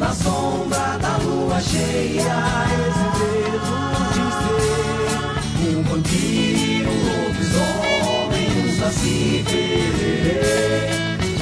[0.00, 2.32] Na sombra da lua cheia,
[2.88, 3.74] esse dedo
[4.14, 4.24] de
[5.60, 10.88] ser um vampiro, um lobisomem, um saci pererê.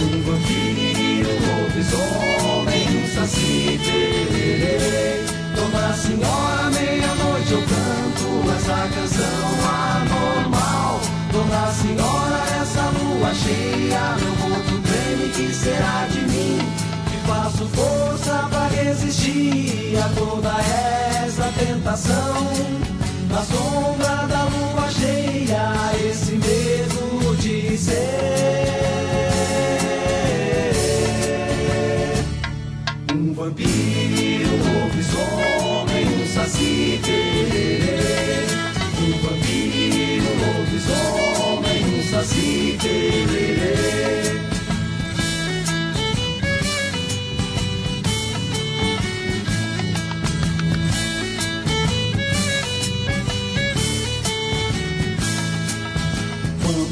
[0.03, 5.23] Um vampiro, um lobisomem, um saci pererê.
[5.55, 9.47] Dona Senhora, meia-noite eu canto essa canção
[9.95, 11.01] anormal.
[11.31, 16.78] Dona Senhora, essa lua cheia, meu corpo treme, que será de mim?
[17.29, 20.49] Faço força pra resistir a toda
[21.27, 22.49] essa tentação.
[23.29, 25.71] Na sombra da lua cheia,
[26.09, 27.99] esse medo de ser
[33.15, 37.01] um vampiro, um lobisomem, um saci.
[39.01, 42.79] Um vampiro, um lobisomem, um saci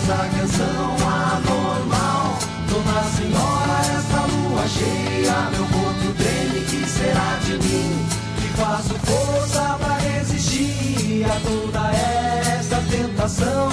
[0.00, 2.38] essa canção anormal.
[2.68, 8.06] Dona Senhora, essa lua cheia, meu corpo treme, que será de mim?
[8.36, 13.68] Que faço força pra resistir a toda essa tentação.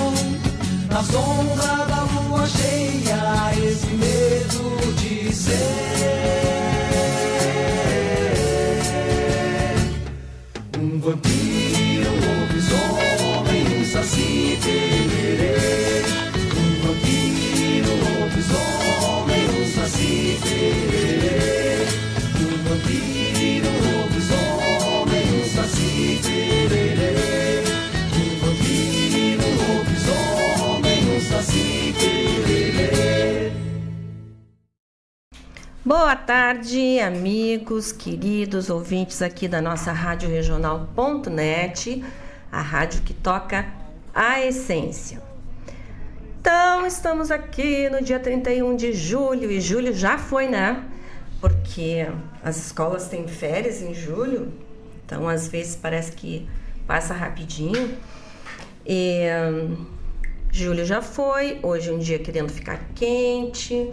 [0.90, 6.57] Na sombra da lua cheia, esse medo de ser
[36.00, 42.06] Boa tarde, amigos, queridos ouvintes aqui da nossa Rádio Regional.net,
[42.52, 43.66] a rádio que toca
[44.14, 45.20] a essência.
[46.40, 50.84] Então, estamos aqui no dia 31 de julho, e julho já foi, né?
[51.42, 52.08] Porque
[52.44, 54.54] as escolas têm férias em julho,
[55.04, 56.48] então às vezes parece que
[56.86, 57.98] passa rapidinho.
[58.86, 59.22] E,
[59.52, 59.88] hum,
[60.52, 63.92] julho já foi, hoje é um dia querendo ficar quente.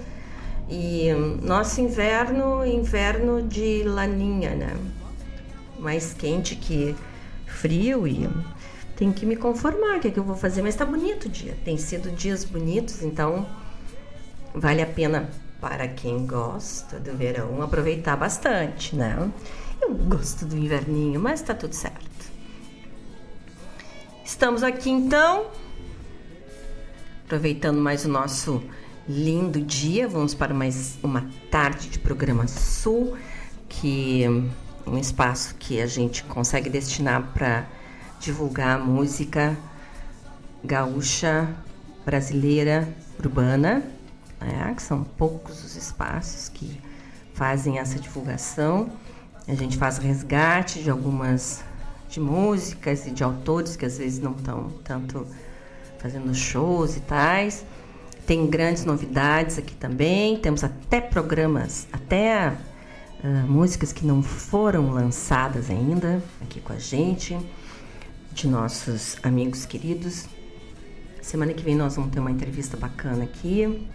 [0.69, 4.77] E hum, nosso inverno, inverno de laninha, né?
[5.79, 6.95] Mais quente que
[7.47, 8.29] frio e
[8.97, 10.63] tem que me conformar, o que, é que eu vou fazer?
[10.63, 13.47] Mas tá bonito o dia, tem sido dias bonitos, então
[14.55, 15.29] vale a pena
[15.61, 19.31] para quem gosta do verão aproveitar bastante, né?
[19.81, 22.33] Eu gosto do inverninho, mas tá tudo certo.
[24.25, 25.47] Estamos aqui então,
[27.25, 28.63] aproveitando mais o nosso
[29.09, 30.09] lindo dia.
[30.09, 33.17] Vamos para mais uma tarde de programa Sul,
[33.69, 34.29] que é
[34.91, 37.67] um espaço que a gente consegue destinar para
[38.19, 39.57] divulgar música
[40.63, 41.55] gaúcha,
[42.05, 42.89] brasileira,
[43.19, 43.83] urbana,
[44.41, 44.73] né?
[44.75, 46.81] que são poucos os espaços que
[47.35, 48.91] fazem essa divulgação.
[49.47, 51.63] A gente faz resgate de algumas
[52.09, 55.27] de músicas e de autores que às vezes não estão tanto
[55.99, 57.67] fazendo shows e tais.
[58.27, 60.39] Tem grandes novidades aqui também.
[60.39, 62.57] Temos até programas, até
[63.23, 67.39] uh, músicas que não foram lançadas ainda aqui com a gente,
[68.33, 70.27] de nossos amigos queridos.
[71.21, 73.87] Semana que vem nós vamos ter uma entrevista bacana aqui.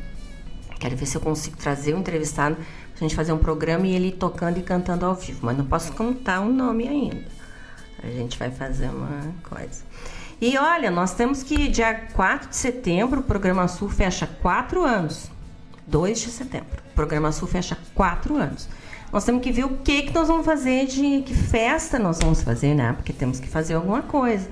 [0.80, 4.12] Quero ver se eu consigo trazer um entrevistado pra gente fazer um programa e ele
[4.12, 7.26] tocando e cantando ao vivo, mas não posso contar o um nome ainda.
[8.02, 9.84] A gente vai fazer uma coisa.
[10.42, 15.30] E olha, nós temos que dia 4 de setembro o programa Sul fecha quatro anos.
[15.86, 16.82] 2 de setembro.
[16.92, 18.70] O programa Sul fecha quatro anos.
[19.12, 22.42] Nós temos que ver o que, que nós vamos fazer de que festa nós vamos
[22.42, 22.94] fazer, né?
[22.94, 24.48] Porque temos que fazer alguma coisa.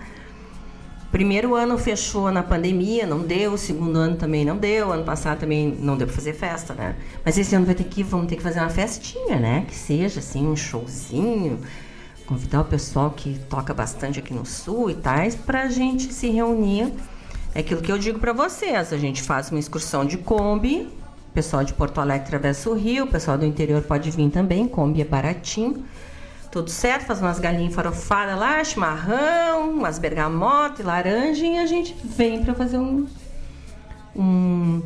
[1.10, 3.58] Primeiro ano fechou na pandemia, não deu.
[3.58, 4.92] Segundo ano também não deu.
[4.92, 6.96] Ano passado também não deu para fazer festa, né?
[7.24, 9.64] Mas esse ano vai ter que vamos ter que fazer uma festinha, né?
[9.68, 11.62] Que seja assim um showzinho,
[12.28, 16.30] convidar o pessoal que toca bastante aqui no sul e tais para a gente se
[16.30, 16.94] reunir.
[17.56, 18.94] É aquilo que eu digo para vocês.
[18.94, 20.90] A gente faz uma excursão de Kombi.
[21.34, 24.68] Pessoal de Porto Alegre atravessa o rio, pessoal do interior pode vir também.
[24.68, 25.86] Kombi é baratinho
[26.52, 32.44] tudo certo, faz umas galinhas farofadas lá, chimarrão, umas bergamotas, laranja e a gente vem
[32.44, 33.06] para fazer um,
[34.16, 34.82] um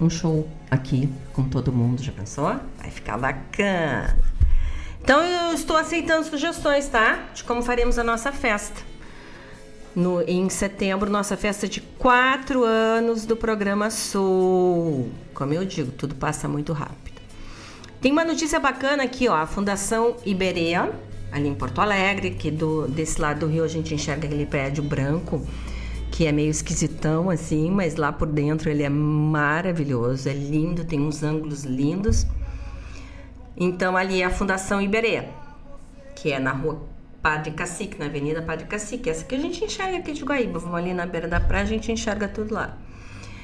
[0.00, 2.56] um show aqui com todo mundo, já pensou?
[2.78, 4.16] Vai ficar bacana.
[5.02, 7.30] Então eu estou aceitando sugestões, tá?
[7.34, 8.80] De como faremos a nossa festa.
[9.94, 15.10] No, em setembro, nossa festa de quatro anos do programa Sul.
[15.34, 17.20] Como eu digo, tudo passa muito rápido.
[18.00, 20.90] Tem uma notícia bacana aqui, ó, a Fundação Iberia,
[21.30, 24.82] ali em Porto Alegre, que do, desse lado do rio a gente enxerga aquele prédio
[24.82, 25.44] branco,
[26.10, 31.00] que é meio esquisitão assim, mas lá por dentro ele é maravilhoso, é lindo, tem
[31.00, 32.26] uns ângulos lindos.
[33.60, 35.28] Então ali é a Fundação Iberê,
[36.16, 36.82] que é na rua
[37.22, 40.58] Padre Cacique, na Avenida Padre Cacique, essa que a gente enxerga aqui de Guaíba.
[40.58, 42.78] Vamos ali na beira da praia, a gente enxerga tudo lá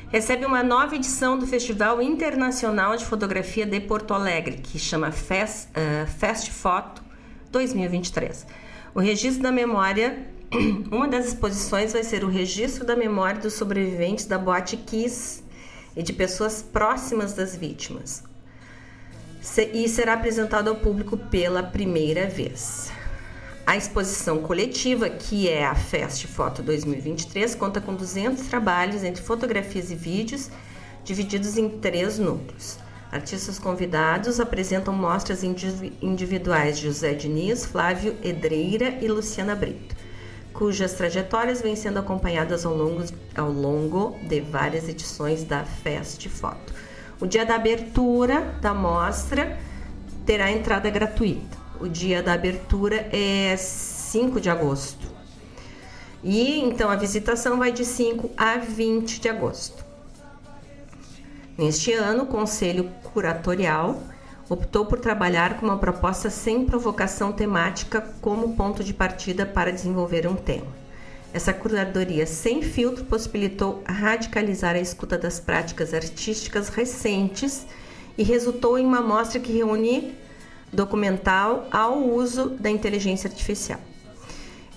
[0.08, 5.68] recebe uma nova edição do Festival Internacional de Fotografia de Porto Alegre, que chama Fest,
[5.70, 7.02] uh, Fest Foto
[7.50, 8.46] 2023.
[8.94, 10.26] O registro da memória,
[10.90, 15.42] uma das exposições vai ser o registro da memória dos sobreviventes da Boate Kiss
[15.96, 18.22] e de pessoas próximas das vítimas.
[19.72, 22.90] E será apresentado ao público pela primeira vez.
[23.66, 29.90] A exposição coletiva, que é a Fest Foto 2023, conta com 200 trabalhos entre fotografias
[29.90, 30.50] e vídeos,
[31.04, 32.78] divididos em três núcleos.
[33.10, 39.96] Artistas convidados apresentam mostras individuais de José Diniz, Flávio Edreira e Luciana Brito,
[40.52, 43.04] cujas trajetórias vêm sendo acompanhadas ao longo,
[43.34, 46.74] ao longo de várias edições da Fest Foto.
[47.18, 49.58] O dia da abertura da mostra
[50.26, 51.56] terá entrada gratuita.
[51.80, 55.06] O dia da abertura é 5 de agosto.
[56.22, 59.84] E então a visitação vai de 5 a 20 de agosto.
[61.56, 63.98] Neste ano, o Conselho Curatorial
[64.48, 70.26] optou por trabalhar com uma proposta sem provocação temática como ponto de partida para desenvolver
[70.26, 70.85] um tema.
[71.36, 77.66] Essa curadoria sem filtro possibilitou radicalizar a escuta das práticas artísticas recentes
[78.16, 80.14] e resultou em uma mostra que reúne
[80.72, 83.78] documental ao uso da inteligência artificial.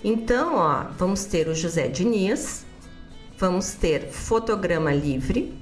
[0.04, 2.66] Então, ó, vamos ter o José Diniz,
[3.38, 5.58] vamos ter fotograma livre,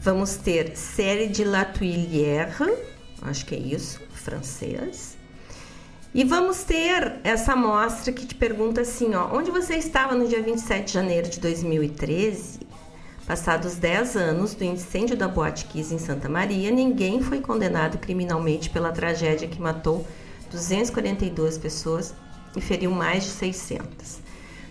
[0.00, 2.52] vamos ter série de Latuilière,
[3.22, 5.17] acho que é isso, francês.
[6.14, 10.42] E vamos ter essa amostra que te pergunta assim, ó, onde você estava no dia
[10.42, 12.68] 27 de janeiro de 2013
[13.28, 18.70] Passados 10 anos do incêndio da Boate Kiss em Santa Maria, ninguém foi condenado criminalmente
[18.70, 20.06] pela tragédia que matou
[20.50, 22.14] 242 pessoas
[22.56, 24.20] e feriu mais de 600.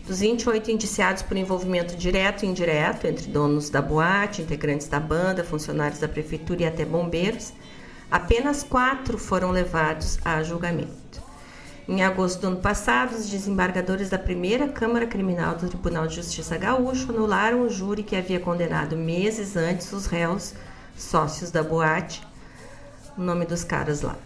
[0.07, 5.43] Dos 28 indiciados por envolvimento direto e indireto entre donos da boate, integrantes da banda,
[5.43, 7.53] funcionários da prefeitura e até bombeiros,
[8.09, 11.26] apenas quatro foram levados a julgamento.
[11.87, 16.57] Em agosto do ano passado, os desembargadores da primeira Câmara Criminal do Tribunal de Justiça
[16.57, 20.53] Gaúcho anularam o júri que havia condenado meses antes os réus
[20.97, 22.21] sócios da boate,
[23.17, 24.17] o nome dos caras lá,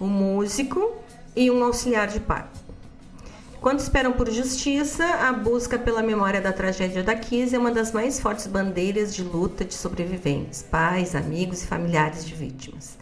[0.00, 0.92] um músico
[1.34, 2.48] e um auxiliar de par.
[3.60, 7.90] Quando esperam por justiça, a busca pela memória da tragédia da Kiss é uma das
[7.90, 13.01] mais fortes bandeiras de luta de sobreviventes, pais, amigos e familiares de vítimas.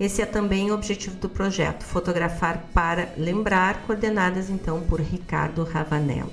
[0.00, 6.32] Esse é também o objetivo do projeto, fotografar para lembrar, coordenadas então por Ricardo Ravanello.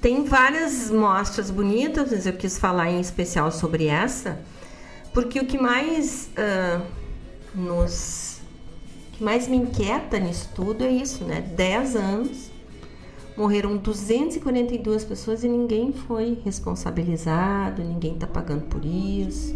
[0.00, 4.40] Tem várias mostras bonitas, mas eu quis falar em especial sobre essa,
[5.14, 6.84] porque o que mais uh,
[7.54, 8.40] nos
[9.12, 11.40] que mais me inquieta nisso tudo é isso, né?
[11.40, 12.50] 10 anos,
[13.36, 19.54] morreram 242 pessoas e ninguém foi responsabilizado, ninguém está pagando por isso,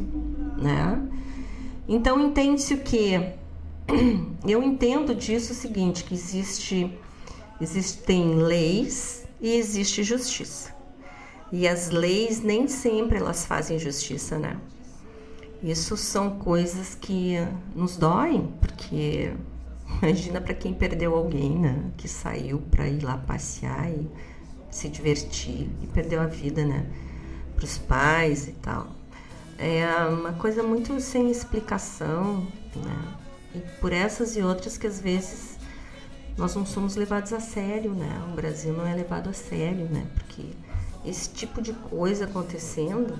[0.58, 1.00] né?
[1.88, 3.14] Então entende-se o que
[4.46, 6.92] eu entendo disso o seguinte, que existe
[7.60, 10.74] existem leis e existe justiça.
[11.52, 14.56] E as leis nem sempre elas fazem justiça, né?
[15.62, 17.36] Isso são coisas que
[17.74, 19.32] nos doem, porque
[20.02, 21.92] imagina para quem perdeu alguém, né?
[21.96, 24.08] Que saiu para ir lá passear e
[24.70, 26.86] se divertir e perdeu a vida, né?
[27.62, 28.88] para os pais e tal.
[29.64, 33.14] É uma coisa muito sem explicação, né?
[33.54, 35.56] E por essas e outras que às vezes
[36.36, 38.10] nós não somos levados a sério, né?
[38.28, 40.04] O Brasil não é levado a sério, né?
[40.14, 40.42] Porque
[41.04, 43.14] esse tipo de coisa acontecendo,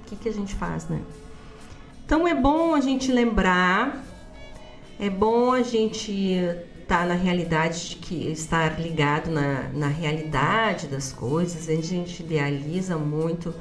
[0.00, 1.00] o que, que a gente faz, né?
[2.04, 4.04] Então é bom a gente lembrar,
[4.98, 6.10] é bom a gente
[6.82, 12.20] estar tá na realidade de que estar ligado na, na realidade das coisas, a gente
[12.20, 13.54] idealiza muito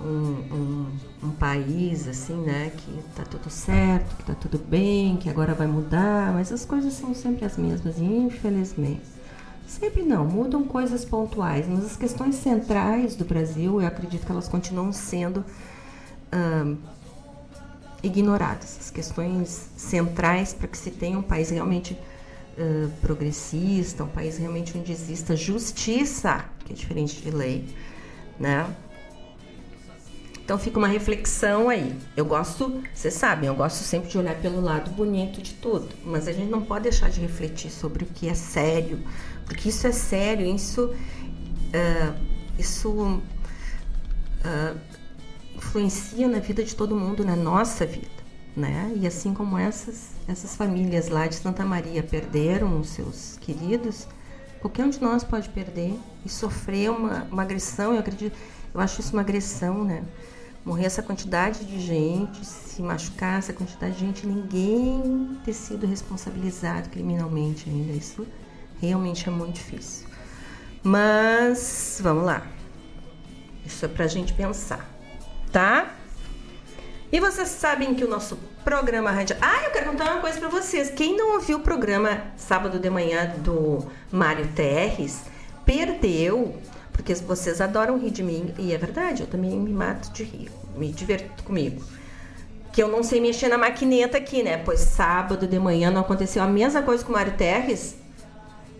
[0.00, 0.86] um, um,
[1.22, 5.66] um, país assim, né, que tá tudo certo, que tá tudo bem, que agora vai
[5.66, 9.14] mudar, mas as coisas são sempre as mesmas, infelizmente.
[9.66, 14.48] Sempre não, mudam coisas pontuais, mas as questões centrais do Brasil, eu acredito que elas
[14.48, 15.44] continuam sendo
[18.02, 18.76] ignoradas.
[18.80, 21.98] As questões centrais para que se tenha um país realmente
[23.00, 27.68] progressista, um país realmente onde exista justiça, que é diferente de lei,
[28.38, 28.66] né?
[30.44, 31.98] Então fica uma reflexão aí.
[32.14, 36.28] Eu gosto, vocês sabem, eu gosto sempre de olhar pelo lado bonito de tudo, mas
[36.28, 38.98] a gente não pode deixar de refletir sobre o que é sério,
[39.46, 42.14] porque isso é sério, isso, uh,
[42.58, 44.78] isso uh,
[45.56, 48.06] influencia na vida de todo mundo, na nossa vida,
[48.54, 48.92] né?
[48.96, 54.06] E assim como essas essas famílias lá de Santa Maria perderam os seus queridos,
[54.60, 57.92] qualquer um de nós pode perder e sofrer uma, uma agressão.
[57.92, 58.36] Eu acredito,
[58.74, 60.02] eu acho isso uma agressão, né?
[60.64, 66.88] Morrer essa quantidade de gente, se machucar essa quantidade de gente, ninguém ter sido responsabilizado
[66.88, 67.92] criminalmente ainda.
[67.92, 68.26] Isso
[68.80, 70.08] realmente é muito difícil.
[70.82, 72.46] Mas vamos lá.
[73.64, 74.88] Isso é pra gente pensar,
[75.52, 75.94] tá?
[77.10, 79.36] E vocês sabem que o nosso programa rádio.
[79.40, 80.90] Ah, eu quero contar uma coisa para vocês.
[80.90, 85.22] Quem não ouviu o programa sábado de manhã do Mário Terres,
[85.64, 86.58] perdeu
[86.94, 90.50] porque vocês adoram rir de mim, e é verdade, eu também me mato de rir,
[90.76, 91.84] me diverto comigo.
[92.72, 94.56] Que eu não sei mexer na maquineta aqui, né?
[94.56, 97.96] Pois sábado de manhã não aconteceu a mesma coisa com o Mário Terres,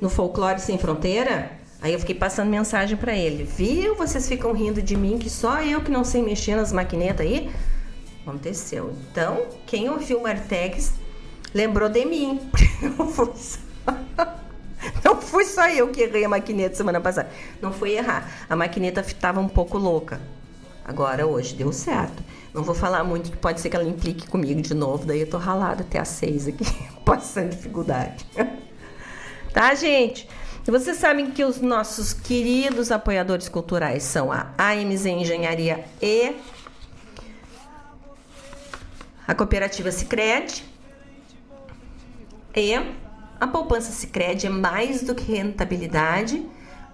[0.00, 1.50] no Folclore Sem Fronteira.
[1.82, 3.44] Aí eu fiquei passando mensagem para ele.
[3.44, 3.94] Viu?
[3.94, 7.50] Vocês ficam rindo de mim, que só eu que não sei mexer nas maquinetas aí?
[8.22, 8.94] Aconteceu.
[9.10, 10.94] Então, quem ouviu o Terres
[11.52, 12.40] lembrou de mim.
[15.04, 17.28] Não fui só eu que errei a maquineta semana passada.
[17.60, 18.46] Não foi errar.
[18.48, 20.18] A maquineta estava um pouco louca.
[20.82, 22.22] Agora, hoje, deu certo.
[22.54, 25.04] Não vou falar muito, que pode ser que ela implique comigo de novo.
[25.04, 26.64] Daí eu tô ralada até às seis aqui,
[27.04, 28.24] passando dificuldade.
[29.52, 30.26] tá, gente?
[30.66, 36.34] Vocês sabem que os nossos queridos apoiadores culturais são a AMZ Engenharia e
[39.28, 40.64] a Cooperativa Sicredi
[42.56, 43.03] e
[43.44, 46.42] a poupança Sicredi é mais do que rentabilidade,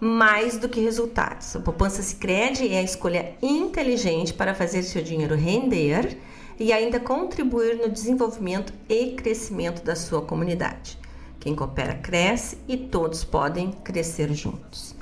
[0.00, 1.54] mais do que resultados.
[1.54, 6.18] A poupança Sicredi é a escolha inteligente para fazer seu dinheiro render
[6.58, 10.98] e ainda contribuir no desenvolvimento e crescimento da sua comunidade.
[11.38, 14.96] Quem coopera cresce e todos podem crescer juntos.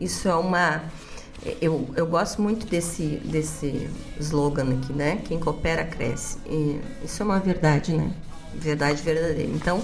[0.00, 0.82] Isso é uma
[1.60, 3.88] eu, eu gosto muito desse, desse
[4.18, 5.22] slogan aqui, né?
[5.24, 6.38] Quem coopera cresce.
[6.44, 8.12] E isso é uma verdade, né?
[8.52, 9.48] Verdade verdadeira.
[9.52, 9.80] Então,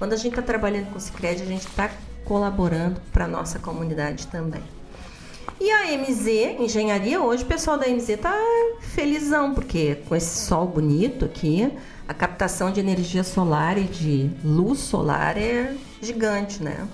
[0.00, 1.90] quando a gente está trabalhando com o Cicred, a gente está
[2.24, 4.62] colaborando para a nossa comunidade também.
[5.60, 8.34] E a MZ Engenharia, hoje o pessoal da MZ está
[8.80, 11.70] felizão, porque com esse sol bonito aqui,
[12.08, 16.88] a captação de energia solar e de luz solar é gigante, né?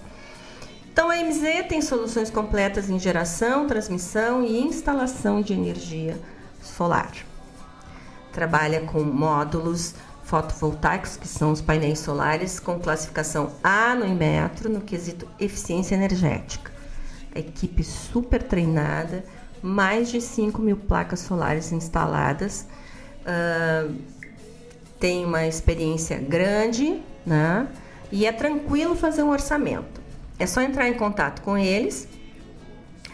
[0.92, 6.18] Então a MZ tem soluções completas em geração, transmissão e instalação de energia
[6.60, 7.12] solar.
[8.32, 9.94] Trabalha com módulos
[10.26, 16.72] fotovoltaicos, que são os painéis solares, com classificação A no Inmetro, no quesito eficiência energética.
[17.32, 19.24] Equipe super treinada,
[19.62, 22.66] mais de 5 mil placas solares instaladas,
[23.22, 23.94] uh,
[24.98, 27.68] tem uma experiência grande, né?
[28.10, 30.00] E é tranquilo fazer um orçamento.
[30.40, 32.08] É só entrar em contato com eles,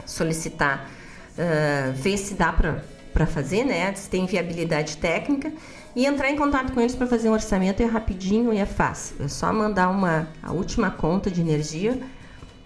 [0.07, 0.89] solicitar,
[1.33, 3.93] uh, ver se dá para fazer, né?
[3.95, 5.53] Se tem viabilidade técnica
[5.95, 9.17] e entrar em contato com eles para fazer um orçamento é rapidinho e é fácil.
[9.21, 12.01] É só mandar uma a última conta de energia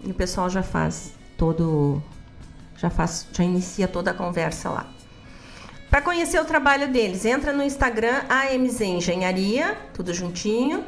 [0.03, 2.01] e o pessoal já faz todo
[2.77, 4.87] já faz já inicia toda a conversa lá.
[5.89, 10.83] Para conhecer o trabalho deles, entra no Instagram AMZ Engenharia, tudo juntinho.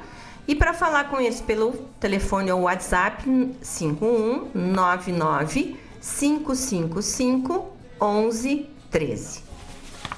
[0.47, 3.23] E para falar com eles pelo telefone ou WhatsApp
[3.61, 7.69] 5199 555
[8.01, 9.43] 1113.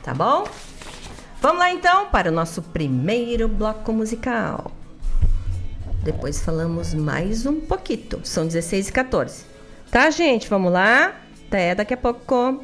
[0.01, 0.45] Tá bom?
[1.41, 4.71] Vamos lá então para o nosso primeiro bloco musical.
[6.03, 8.23] Depois falamos mais um pouquinho.
[8.23, 9.45] São 16 e 14.
[9.89, 10.47] Tá, gente?
[10.47, 11.15] Vamos lá?
[11.47, 12.63] Até daqui a pouco.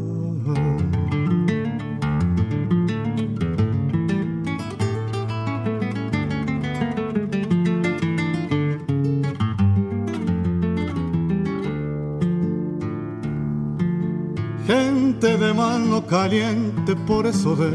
[15.41, 17.71] De mano caliente por eso de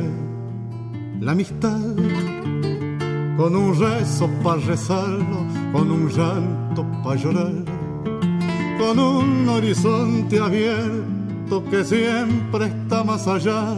[1.20, 1.80] la amistad.
[3.36, 5.38] Con un rezo para rezarlo,
[5.72, 7.64] con un llanto para llorar,
[8.78, 13.74] con un horizonte abierto que siempre está más allá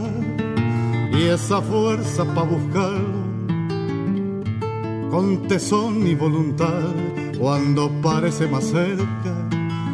[1.10, 3.18] y esa fuerza para buscarlo
[5.10, 6.92] con tesón y voluntad.
[7.38, 9.48] Cuando parece más cerca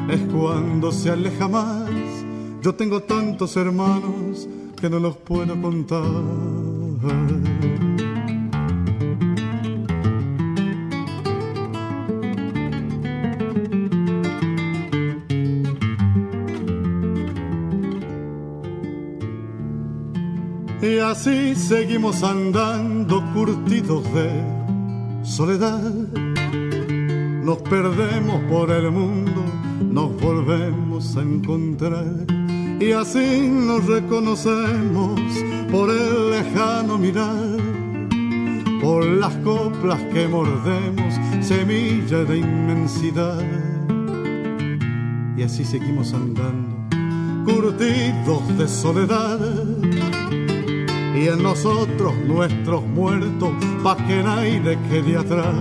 [0.09, 2.04] es cuando se aleja más
[2.65, 4.49] yo tengo tantos hermanos
[4.81, 6.03] que no los puedo contar.
[20.81, 24.31] Y así seguimos andando curtidos de
[25.23, 25.93] soledad.
[27.45, 29.45] Nos perdemos por el mundo,
[29.83, 32.34] nos volvemos a encontrar
[32.85, 35.19] y así nos reconocemos
[35.71, 37.57] por el lejano mirar,
[38.83, 43.43] por las coplas que mordemos, semilla de inmensidad.
[45.37, 46.77] Y así seguimos andando,
[47.51, 49.41] curtidos de soledad.
[51.17, 55.55] Y en nosotros nuestros muertos, pa' que nadie quede atrás.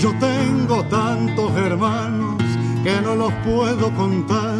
[0.00, 2.42] Yo tengo tantos hermanos
[2.82, 4.51] que no los puedo contar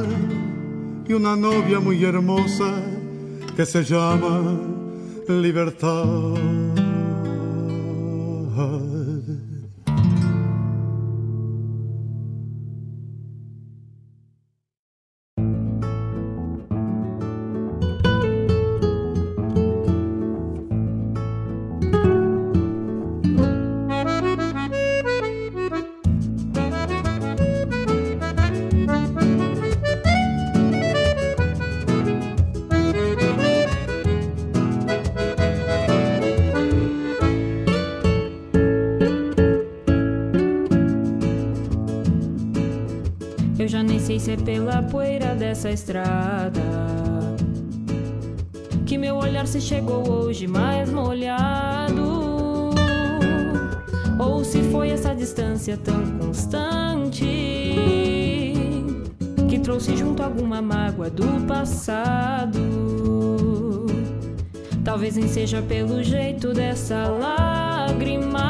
[1.15, 2.73] una novia muy hermosa
[3.57, 4.59] que se llama
[5.29, 6.05] libertad.
[45.63, 46.61] Essa estrada.
[48.85, 52.73] Que meu olhar se chegou hoje mais molhado.
[54.19, 57.25] Ou se foi essa distância tão constante
[59.49, 62.59] que trouxe junto alguma mágoa do passado.
[64.85, 68.41] Talvez nem seja pelo jeito dessa lágrima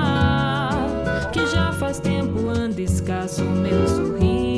[1.30, 4.51] que já faz tempo anda escasso meu sorriso.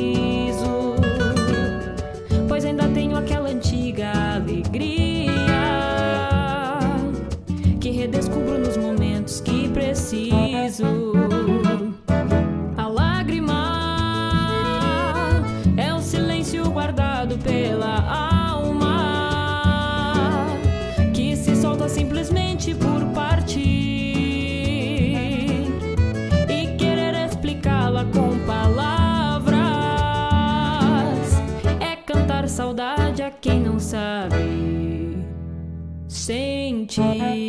[36.97, 37.44] 예.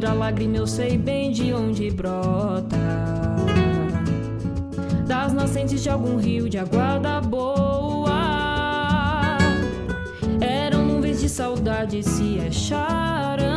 [0.00, 2.78] A dor da lágrima eu sei bem de onde brota.
[5.06, 8.08] Das nascentes de algum rio de aguarda boa.
[10.40, 13.50] Eram nuvens de saudade se acharam.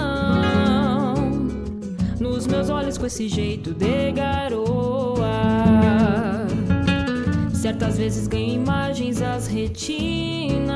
[2.20, 5.30] Nos meus olhos com esse jeito de garoa.
[7.54, 10.74] Certas vezes ganho imagens às retinas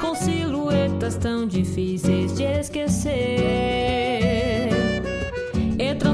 [0.00, 3.57] com silhuetas tão difíceis de esquecer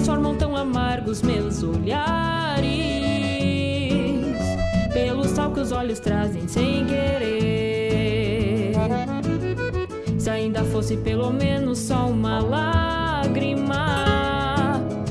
[0.05, 2.63] transformam tão amargos meus olhares
[4.93, 8.75] pelo sal que os olhos trazem sem querer.
[10.19, 13.95] Se ainda fosse pelo menos só uma lágrima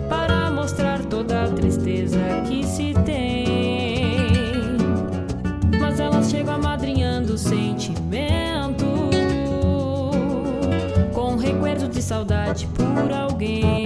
[0.07, 4.77] para mostrar toda a tristeza que se tem.
[5.81, 8.85] Mas elas chegam amadrinhando o sentimento
[11.15, 13.82] com recuerdo de saudade por alguém.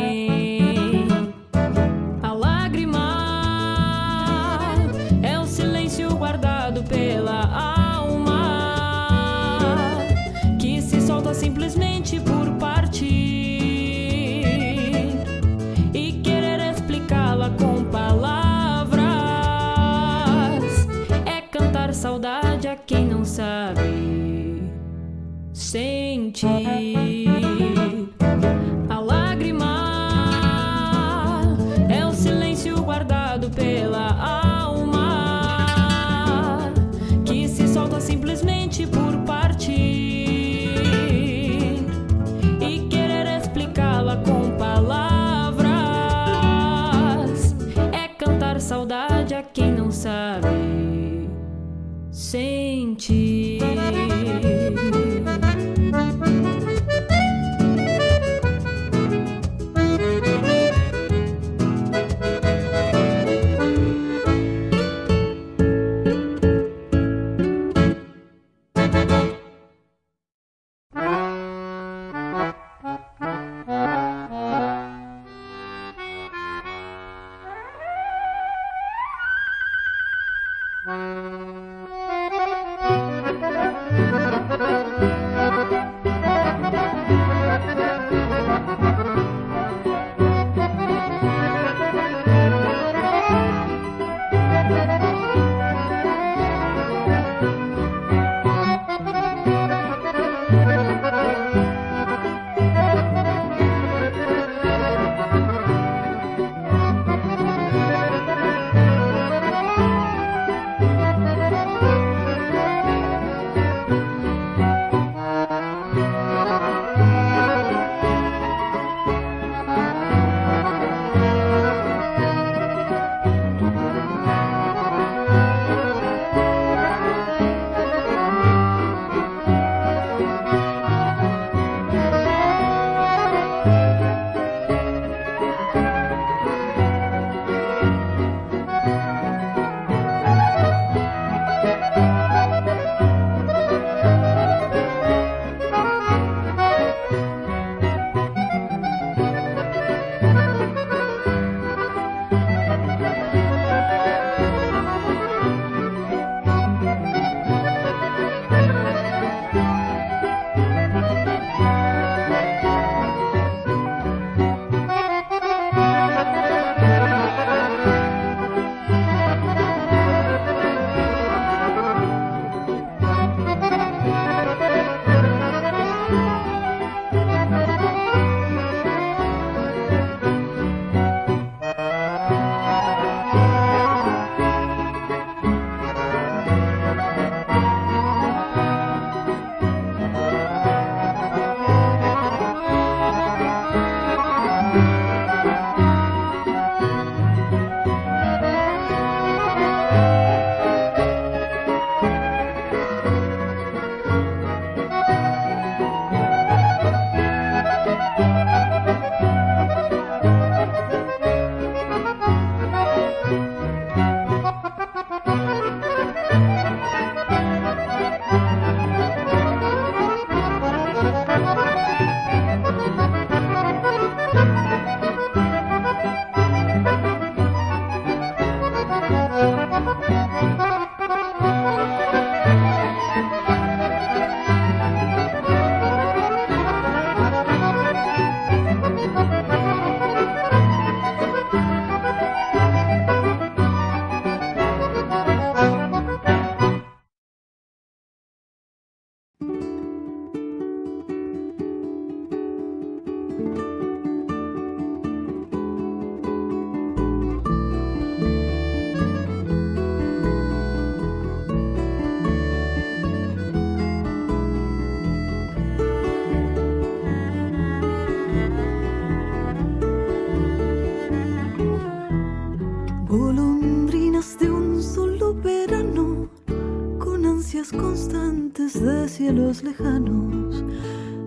[279.17, 280.63] Cielos lejanos,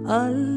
[0.06, 0.49] alma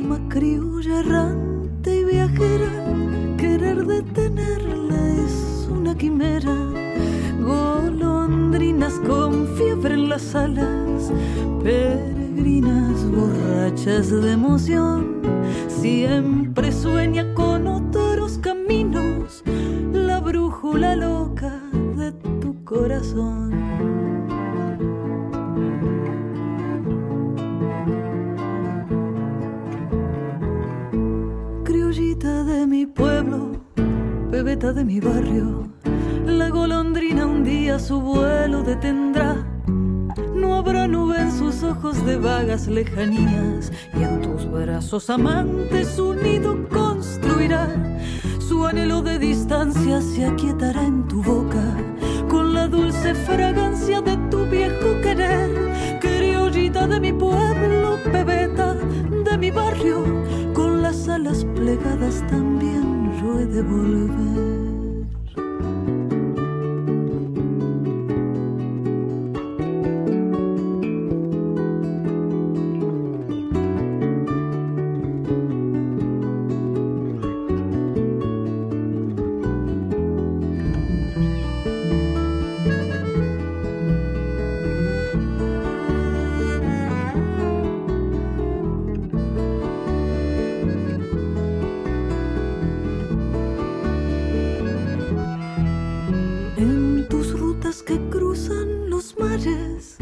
[99.20, 99.98] mares,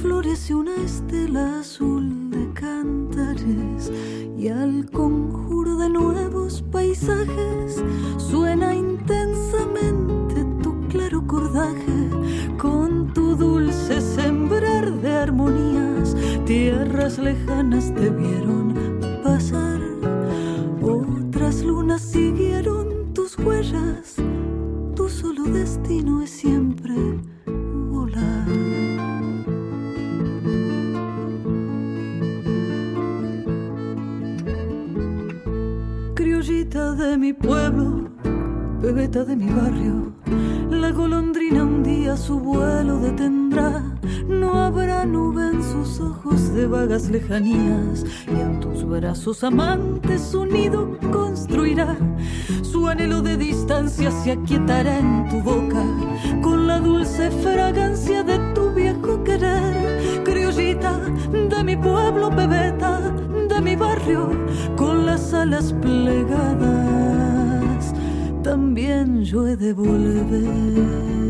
[0.00, 3.90] florece una estela azul de cantares
[4.36, 7.82] y al conjuro de nuevos paisajes
[8.16, 12.10] suena intensamente tu claro cordaje
[12.58, 16.16] con tu dulce sembrar de armonías.
[16.46, 18.74] Tierras lejanas te vieron
[19.22, 19.80] pasar,
[20.82, 24.16] otras lunas siguieron tus huellas.
[24.94, 26.63] Tu solo destino es siempre
[37.24, 38.10] mi pueblo,
[38.82, 40.12] bebeta de mi barrio,
[40.68, 43.82] la golondrina un día su vuelo detendrá.
[44.28, 50.44] No habrá nube en sus ojos de vagas lejanías y en tus brazos amantes su
[50.44, 51.96] nido construirá.
[52.60, 55.82] Su anhelo de distancia se aquietará en tu boca
[56.42, 60.22] con la dulce fragancia de tu viejo querer.
[60.24, 60.98] Criollita
[61.32, 63.00] de mi pueblo, bebeta
[63.48, 64.28] de mi barrio,
[64.76, 66.93] con las alas plegadas,
[68.44, 71.23] también yo he de volver.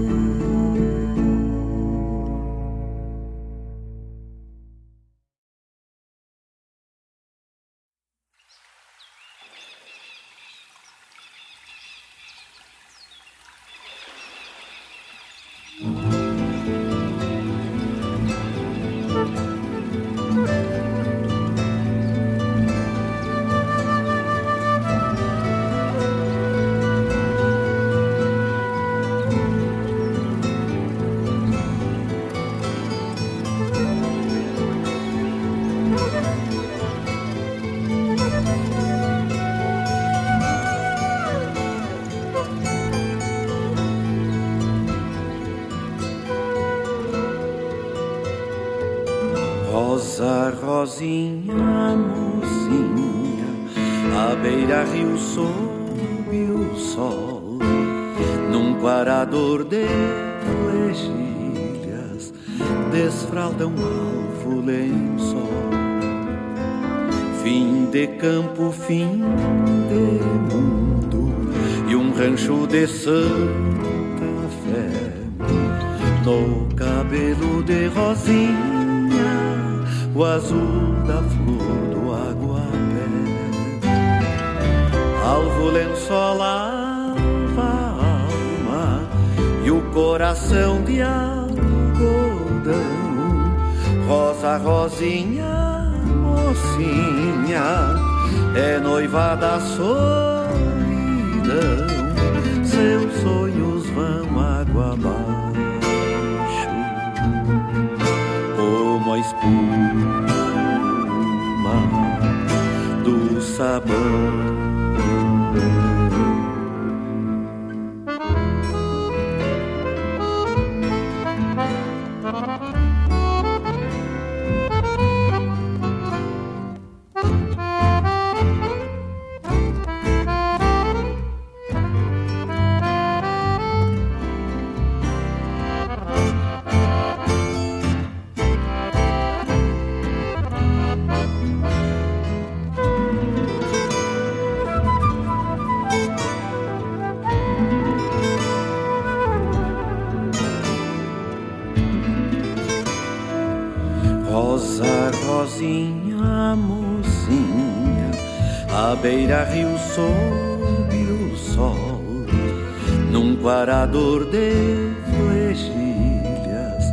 [163.44, 166.84] Num quarador de flechilhas,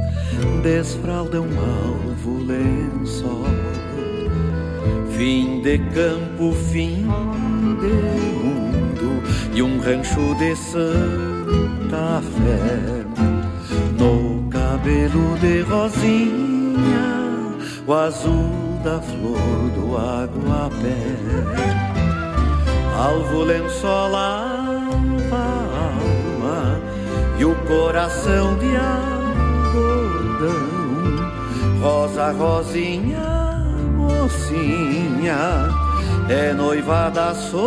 [0.61, 3.45] desfralda um alvo lençol.
[5.11, 7.07] Fim de campo, fim
[7.79, 7.93] de
[8.43, 13.05] mundo, e um rancho de Santa Fé,
[13.97, 16.51] no cabelo de rosinha
[17.87, 20.97] o azul da flor do aguapé.
[22.97, 24.15] Alvo lençol
[27.71, 30.11] coração de algodão.
[31.81, 33.63] Rosa, rosinha,
[33.95, 35.69] mocinha,
[36.27, 37.61] é noiva da solidão.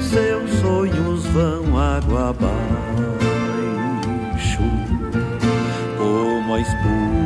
[0.00, 2.62] Seus sonhos vão água abaixo,
[5.98, 7.24] como a espuma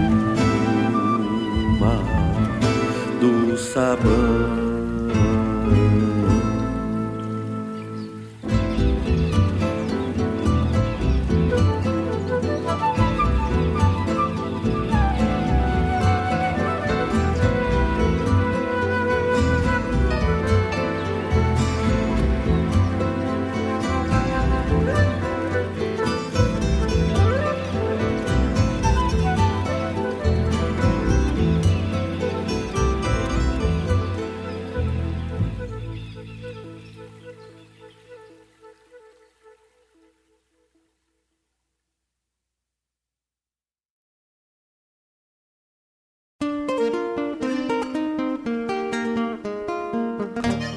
[3.79, 4.78] sabão.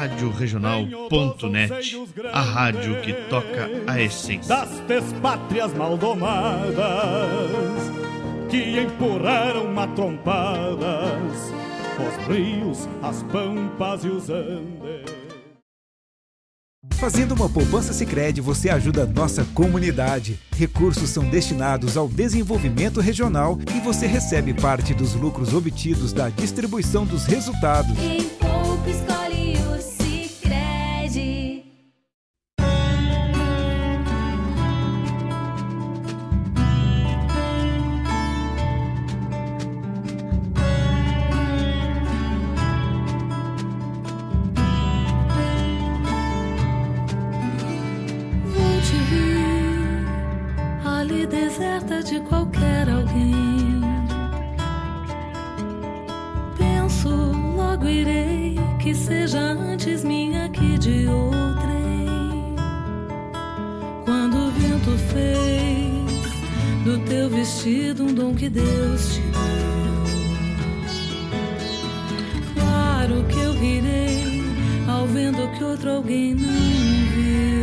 [0.00, 1.94] radioregional.net,
[2.32, 6.78] a rádio que toca a essência das despátrias maldomadas
[8.48, 11.52] que empurraram matrompadas
[12.00, 15.20] os rios, as pampas e os andes.
[16.94, 20.40] Fazendo uma poupança Sicredi, você ajuda a nossa comunidade.
[20.56, 27.04] Recursos são destinados ao desenvolvimento regional e você recebe parte dos lucros obtidos da distribuição
[27.04, 27.98] dos resultados.
[27.98, 29.29] Em pouco escolhe
[52.10, 53.80] de qualquer alguém.
[56.58, 62.56] Penso, logo irei, que seja antes minha que de outrem.
[64.04, 69.40] Quando o vento fez do teu vestido um dom que Deus te deu.
[72.54, 74.42] Claro que eu rirei
[74.88, 76.48] ao vendo que outro alguém não
[77.14, 77.59] viu.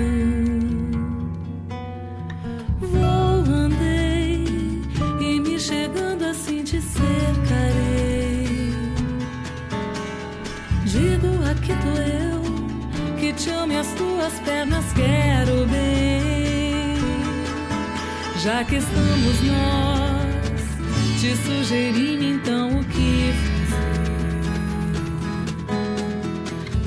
[13.48, 16.98] Eu que te ame as tuas pernas quero bem.
[18.44, 20.62] Já que estamos nós,
[21.20, 24.12] te sugerindo então o que fazer.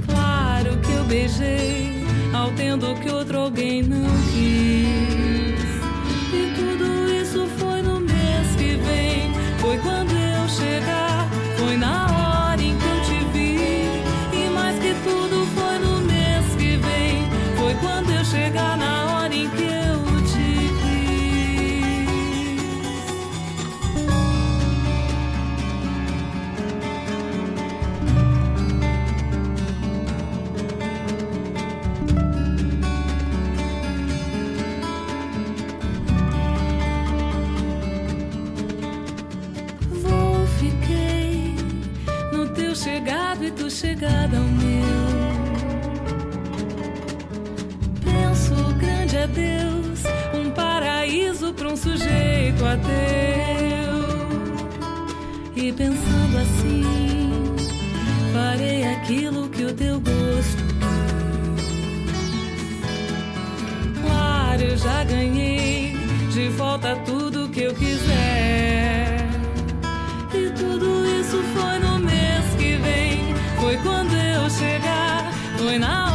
[0.07, 4.10] Claro que eu beijei ao tendo que outro alguém não
[44.11, 44.91] chegada ao meu.
[48.05, 50.01] Penso, grande é Deus,
[50.35, 52.91] um paraíso para um sujeito ateu.
[55.55, 57.55] E pensando assim,
[58.33, 60.71] farei aquilo que o teu gosto.
[64.03, 65.97] Claro, eu já ganhei
[66.33, 69.00] de volta tudo que eu quiser.
[74.61, 76.10] Quando eu chegar,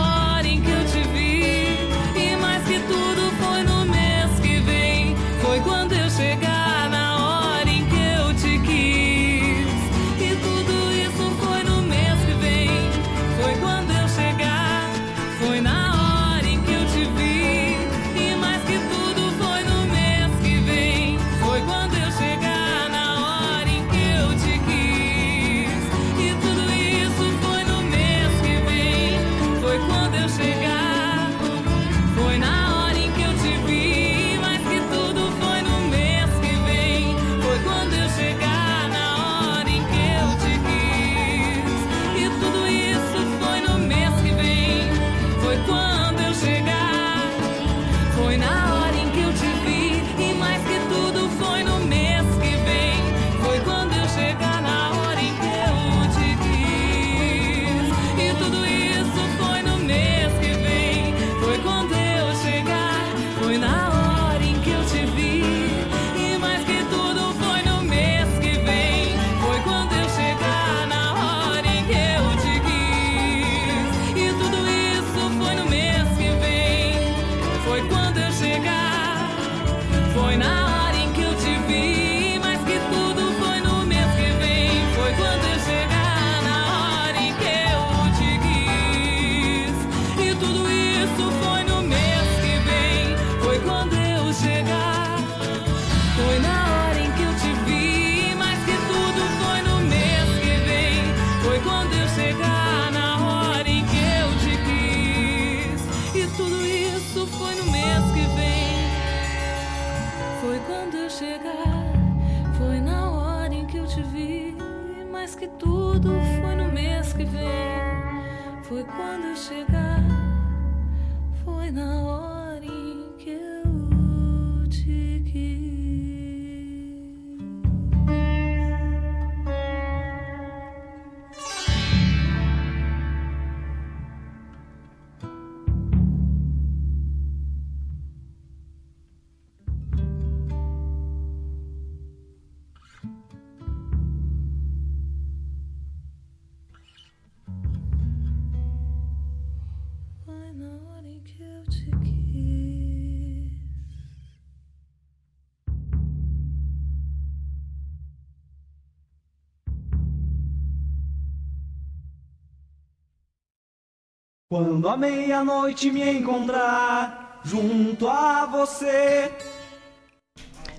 [164.55, 169.29] Quando a meia-noite me encontrar junto a você.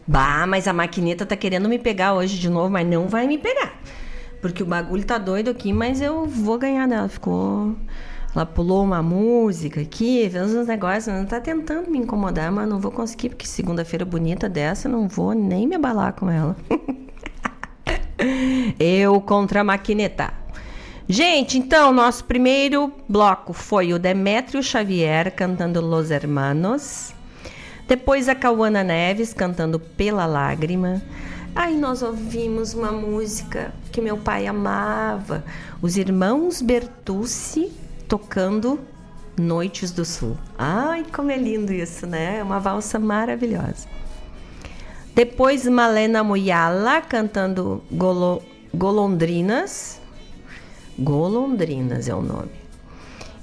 [0.07, 3.37] Bah, mas a maquineta tá querendo me pegar hoje de novo, mas não vai me
[3.37, 3.79] pegar.
[4.41, 7.07] Porque o bagulho tá doido aqui, mas eu vou ganhar dela.
[7.07, 7.77] Ficou.
[8.35, 12.81] Ela pulou uma música aqui, fez uns negócios, não tá tentando me incomodar, mas não
[12.81, 16.57] vou conseguir, porque segunda-feira bonita dessa, não vou nem me abalar com ela.
[18.81, 20.46] eu contra a maquineta.
[21.09, 27.15] Gente, então, nosso primeiro bloco foi o Demétrio Xavier cantando Los Hermanos.
[27.87, 31.01] Depois a Cauana Neves cantando Pela Lágrima.
[31.55, 35.45] Aí nós ouvimos uma música que meu pai amava.
[35.81, 37.73] Os irmãos Bertucci
[38.09, 38.81] tocando
[39.39, 40.37] Noites do Sul.
[40.59, 42.39] Ai, como é lindo isso, né?
[42.41, 43.87] É uma valsa maravilhosa.
[45.15, 48.43] Depois Malena Muyala cantando Golo-
[48.75, 50.01] Golondrinas.
[50.99, 52.51] Golondrinas é o nome.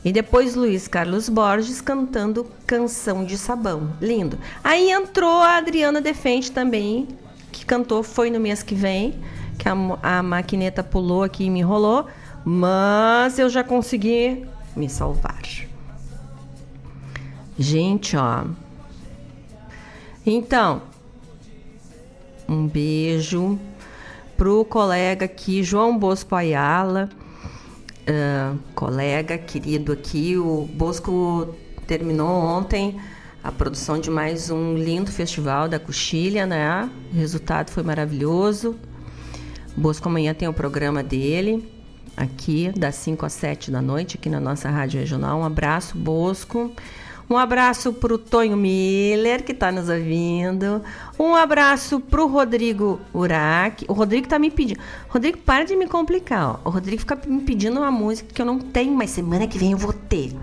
[0.04, 3.93] E depois Luiz Carlos Borges cantando Canção de Sabão.
[4.01, 4.38] Lindo.
[4.64, 7.08] Aí entrou a Adriana Defende também,
[7.51, 9.16] que cantou Foi no mês que vem,
[9.58, 12.08] que a, a maquineta pulou aqui e me enrolou,
[12.43, 14.45] mas eu já consegui
[14.76, 15.34] me salvar.
[17.58, 18.45] Gente, ó.
[20.26, 20.82] Então,
[22.49, 23.60] um beijo
[24.36, 27.10] pro colega aqui, João Bosco Ayala,
[28.08, 30.38] ah, colega querido aqui.
[30.38, 31.56] O Bosco
[31.88, 32.99] terminou ontem
[33.43, 36.89] a produção de mais um lindo festival da Coxilha, né?
[37.12, 38.78] O resultado foi maravilhoso.
[39.76, 41.70] O Bosco amanhã tem o programa dele,
[42.16, 45.39] aqui, das 5 às 7 da noite, aqui na nossa Rádio Regional.
[45.39, 46.72] Um abraço, Bosco.
[47.30, 50.82] Um abraço pro Tonho Miller, que tá nos ouvindo.
[51.18, 53.86] Um abraço pro Rodrigo Urac.
[53.88, 54.80] O Rodrigo tá me pedindo.
[55.08, 56.60] Rodrigo, para de me complicar.
[56.64, 56.70] Ó.
[56.70, 59.72] O Rodrigo fica me pedindo uma música que eu não tenho, mas semana que vem
[59.72, 60.36] eu vou ter.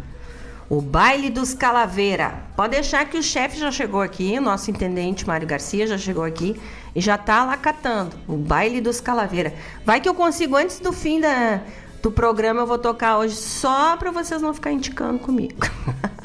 [0.68, 2.44] O Baile dos Calaveira.
[2.56, 6.22] Pode deixar que o chefe já chegou aqui, o nosso intendente Mário Garcia já chegou
[6.22, 6.54] aqui
[6.94, 8.16] e já tá lá catando.
[8.28, 9.52] O Baile dos Calaveira.
[9.84, 11.60] Vai que eu consigo antes do fim da,
[12.00, 15.56] do programa, eu vou tocar hoje só para vocês não ficarem indicando comigo.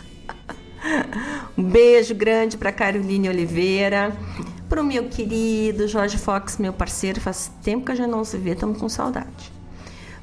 [1.57, 4.15] um beijo grande para Caroline Oliveira,
[4.69, 7.19] para o meu querido Jorge Fox, meu parceiro.
[7.19, 9.51] Faz tempo que a gente não se vê, estamos com saudade.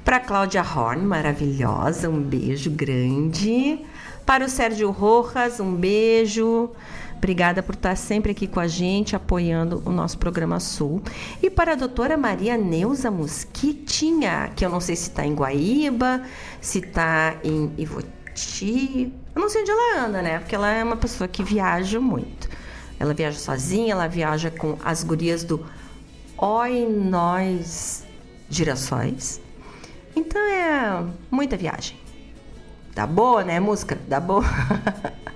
[0.05, 3.81] Para Cláudia Horn, maravilhosa, um beijo grande.
[4.27, 6.71] Para o Sérgio Rojas, um beijo.
[7.17, 11.01] Obrigada por estar sempre aqui com a gente, apoiando o nosso programa Sul.
[11.41, 16.23] E para a doutora Maria Neuza Mosquitinha, que eu não sei se está em Guaíba,
[16.61, 19.13] se está em Ivoti.
[19.35, 20.39] Eu não sei onde ela anda, né?
[20.39, 22.49] Porque ela é uma pessoa que viaja muito.
[22.99, 25.65] Ela viaja sozinha, ela viaja com as gurias do
[26.37, 28.05] Oi Nós
[28.51, 29.41] Girassóis.
[30.15, 31.97] Então é muita viagem.
[32.95, 33.99] Tá boa, né, música?
[34.09, 34.45] Tá boa?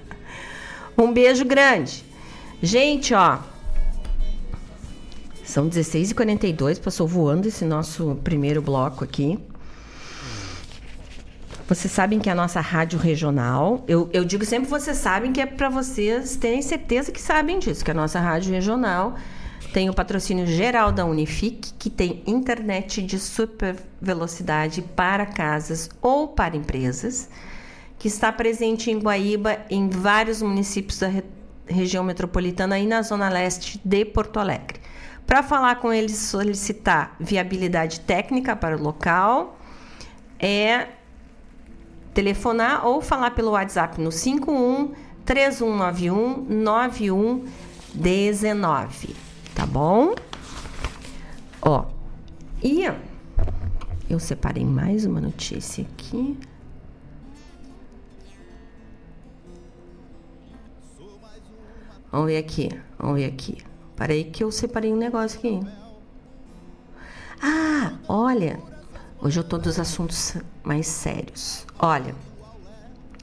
[0.97, 2.05] um beijo grande.
[2.63, 3.39] Gente, ó.
[5.43, 9.39] São 16h42, passou voando esse nosso primeiro bloco aqui.
[11.69, 13.85] Vocês sabem que é a nossa rádio regional.
[13.89, 17.85] Eu, eu digo sempre vocês sabem que é para vocês terem certeza que sabem disso,
[17.85, 19.17] que a nossa rádio regional
[19.73, 26.29] tem o patrocínio geral da Unifique, que tem internet de super velocidade para casas ou
[26.29, 27.29] para empresas,
[27.99, 31.25] que está presente em Guaíba, em vários municípios da re
[31.69, 34.79] região metropolitana e na zona leste de Porto Alegre.
[35.27, 39.59] Para falar com eles, solicitar viabilidade técnica para o local,
[40.39, 40.87] é
[42.17, 44.95] telefonar ou falar pelo WhatsApp no 51
[45.27, 49.15] 3191 9119,
[49.55, 50.15] tá bom?
[51.61, 51.85] Ó,
[52.63, 52.85] e
[54.09, 56.39] eu separei mais uma notícia aqui.
[62.11, 63.59] Vamos ver aqui, vamos ver aqui.
[63.95, 65.61] Parei que eu separei um negócio aqui.
[67.43, 68.59] Ah, olha,
[69.27, 71.67] hoje eu tô dos assuntos mais sérios.
[71.81, 72.15] Olha,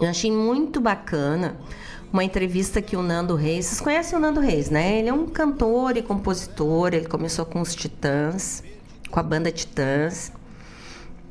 [0.02, 1.56] eu achei muito bacana
[2.12, 3.68] uma entrevista que o Nando Reis.
[3.68, 5.00] Vocês conhecem o Nando Reis, né?
[5.00, 6.94] Ele é um cantor e compositor.
[6.94, 8.62] Ele começou com os Titãs,
[9.10, 10.34] com a banda Titãs,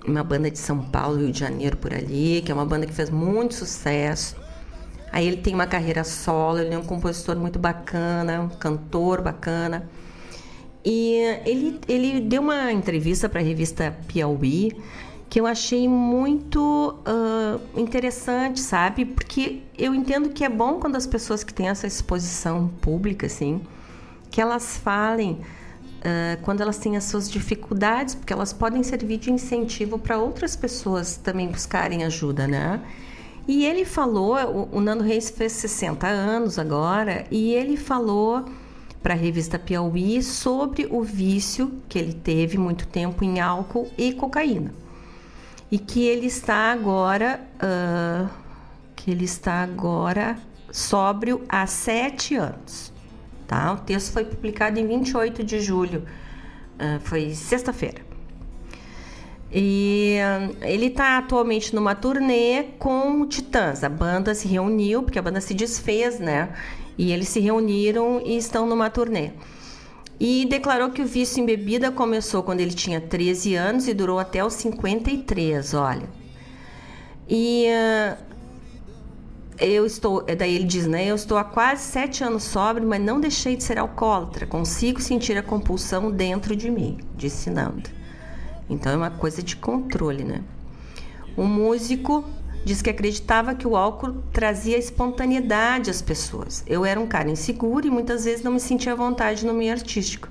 [0.07, 2.95] uma banda de São Paulo, Rio de Janeiro, por ali, que é uma banda que
[2.95, 4.37] fez muito sucesso.
[5.13, 9.87] Aí ele tem uma carreira solo, ele é um compositor muito bacana, um cantor bacana.
[10.85, 11.15] E
[11.45, 14.73] ele, ele deu uma entrevista para a revista Piauí
[15.33, 19.07] que eu achei muito uh, interessante, sabe?
[19.07, 23.63] Porque eu entendo que é bom quando as pessoas que têm essa exposição pública, assim,
[24.31, 25.41] que elas falem
[26.03, 30.55] uh, quando elas têm as suas dificuldades, porque elas podem servir de incentivo para outras
[30.55, 32.83] pessoas também buscarem ajuda, né?
[33.49, 38.45] E ele falou, o, Nando Reis fez 60 anos agora, e ele falou
[39.03, 44.13] para a revista Piauí sobre o vício que ele teve muito tempo em álcool e
[44.13, 44.73] cocaína.
[45.71, 48.29] E que ele está agora, uh,
[48.95, 50.39] que ele está agora
[50.71, 52.93] sóbrio há sete anos.
[53.47, 53.73] Tá?
[53.73, 56.05] O texto foi publicado em 28 de julho,
[56.77, 58.13] uh, foi sexta-feira.
[59.55, 60.17] E
[60.63, 63.85] ele está atualmente numa turnê com o Titãs.
[63.85, 66.55] A banda se reuniu, porque a banda se desfez, né?
[66.97, 69.31] E eles se reuniram e estão numa turnê.
[70.21, 74.19] E declarou que o vício em bebida começou quando ele tinha 13 anos e durou
[74.19, 76.09] até os 53, olha.
[77.29, 78.33] E uh,
[79.59, 81.07] eu estou, daí ele diz, né?
[81.07, 84.47] Eu estou há quase sete anos sóbrio, mas não deixei de ser alcoólatra.
[84.47, 87.91] Consigo sentir a compulsão dentro de mim, disse Nando.
[88.69, 90.43] Então é uma coisa de controle, né?
[91.37, 92.25] O músico
[92.65, 96.63] diz que acreditava que o álcool trazia espontaneidade às pessoas.
[96.67, 99.73] Eu era um cara inseguro e muitas vezes não me sentia à vontade no meio
[99.73, 100.29] artístico.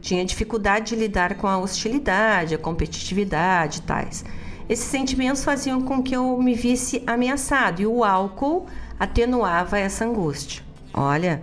[0.00, 4.24] Tinha dificuldade de lidar com a hostilidade, a competitividade e tais.
[4.68, 8.66] Esses sentimentos faziam com que eu me visse ameaçado e o álcool
[8.98, 10.62] atenuava essa angústia.
[10.92, 11.42] Olha,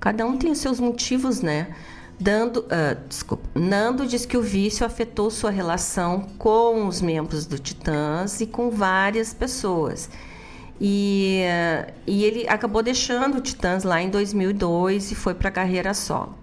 [0.00, 1.74] cada um tem os seus motivos, né?
[2.18, 7.58] Dando, uh, desculpa, Nando diz que o vício afetou sua relação com os membros do
[7.58, 10.08] Titãs e com várias pessoas.
[10.80, 15.52] E, uh, e ele acabou deixando o Titãs lá em 2002 e foi para a
[15.52, 16.34] carreira solo.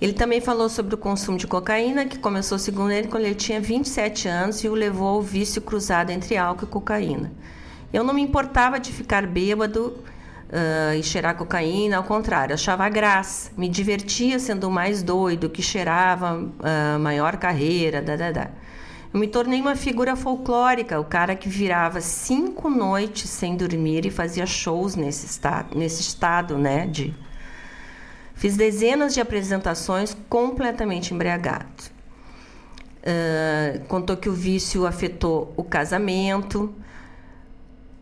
[0.00, 3.60] Ele também falou sobre o consumo de cocaína, que começou, segundo ele, quando ele tinha
[3.60, 7.32] 27 anos e o levou ao vício cruzado entre álcool e cocaína.
[7.92, 9.96] Eu não me importava de ficar bêbado
[10.50, 16.36] uh, e cheirar cocaína, ao contrário, achava graça, me divertia sendo mais doido, que cheirava
[16.36, 18.50] uh, maior carreira, da, da, da.
[19.12, 24.10] Eu me tornei uma figura folclórica, o cara que virava cinco noites sem dormir e
[24.10, 26.86] fazia shows nesse estado, nesse estado, né?
[26.86, 27.14] De...
[28.34, 31.94] Fiz dezenas de apresentações completamente embriagado.
[33.06, 36.74] Uh, contou que o vício afetou o casamento,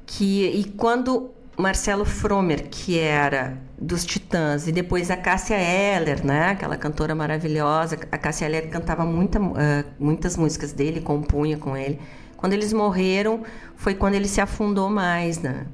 [0.06, 6.50] que e quando Marcelo Fromer, que era dos Titãs, e depois a Cássia Eller, né?
[6.50, 7.98] aquela cantora maravilhosa.
[8.10, 9.54] A Cássia Eller cantava muita, uh,
[9.98, 12.00] muitas músicas dele, compunha com ele.
[12.36, 13.42] Quando eles morreram,
[13.76, 15.38] foi quando ele se afundou mais.
[15.38, 15.66] Né?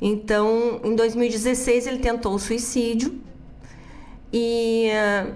[0.00, 3.20] Então, em 2016, ele tentou o suicídio.
[4.32, 5.34] E, uh,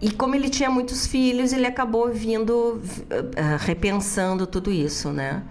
[0.00, 5.44] e como ele tinha muitos filhos, ele acabou vindo, uh, repensando tudo isso, né?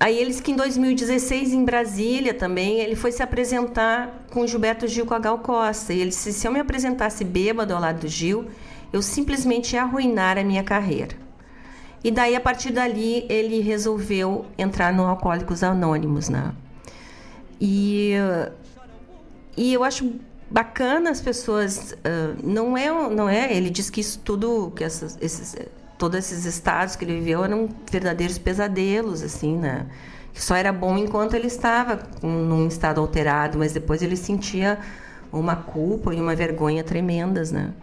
[0.00, 5.04] Aí eles que em 2016 em Brasília também, ele foi se apresentar com Gilberto Gil
[5.04, 5.92] com a Gal Costa.
[5.92, 8.46] E ele disse: se eu me apresentasse bêbado ao lado do Gil,
[8.90, 11.14] eu simplesmente ia arruinar a minha carreira.
[12.02, 16.54] E daí, a partir dali, ele resolveu entrar no Alcoólicos Anônimos, né?
[17.60, 18.14] E,
[19.54, 20.14] e eu acho
[20.50, 21.92] bacana as pessoas...
[21.92, 23.54] Uh, não, é, não é...
[23.54, 25.54] Ele diz que isso tudo, que essas, esses,
[26.00, 29.86] todos esses estados que ele viveu eram verdadeiros pesadelos, assim, né?
[30.32, 34.78] Que só era bom enquanto ele estava num estado alterado, mas depois ele sentia
[35.30, 37.74] uma culpa e uma vergonha tremendas, né?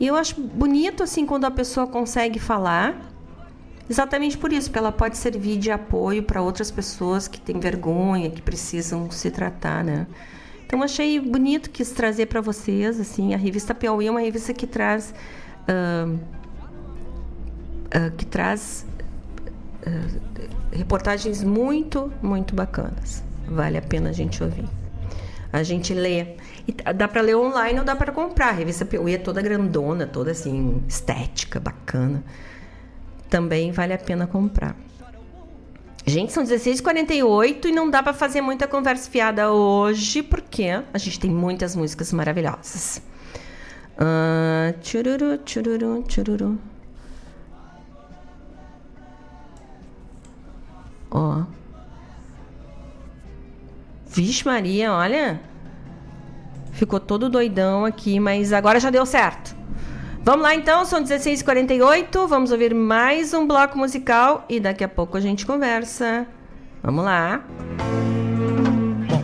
[0.00, 3.00] E eu acho bonito, assim, quando a pessoa consegue falar,
[3.88, 8.30] exatamente por isso, porque ela pode servir de apoio para outras pessoas que têm vergonha,
[8.30, 10.08] que precisam se tratar, né?
[10.66, 14.66] Então, achei bonito quis trazer para vocês, assim, a revista Piauí é uma revista que
[14.66, 15.14] traz...
[15.68, 16.37] Uh,
[17.94, 18.86] uh, que traz
[19.86, 20.20] uh,
[20.72, 23.22] reportagens muito, muito bacanas.
[23.46, 24.68] Vale a pena a gente ouvir.
[25.52, 26.36] A gente lê.
[26.66, 28.48] E dá para ler online ou dá para comprar.
[28.48, 32.22] A revista Piauí é toda grandona, toda assim, estética, bacana.
[33.30, 34.76] Também vale a pena comprar.
[36.04, 41.20] Gente, são 16h48 e não dá para fazer muita conversa fiada hoje, porque a gente
[41.20, 43.02] tem muitas músicas maravilhosas.
[43.98, 46.58] Uh, tchururu, tchururu, tchururu.
[51.10, 51.44] Ó.
[54.06, 55.40] Vixe Maria, olha.
[56.72, 59.56] Ficou todo doidão aqui, mas agora já deu certo.
[60.22, 62.26] Vamos lá então, são 16h48.
[62.26, 66.26] Vamos ouvir mais um bloco musical e daqui a pouco a gente conversa.
[66.82, 67.42] Vamos lá.
[69.08, 69.22] Bom,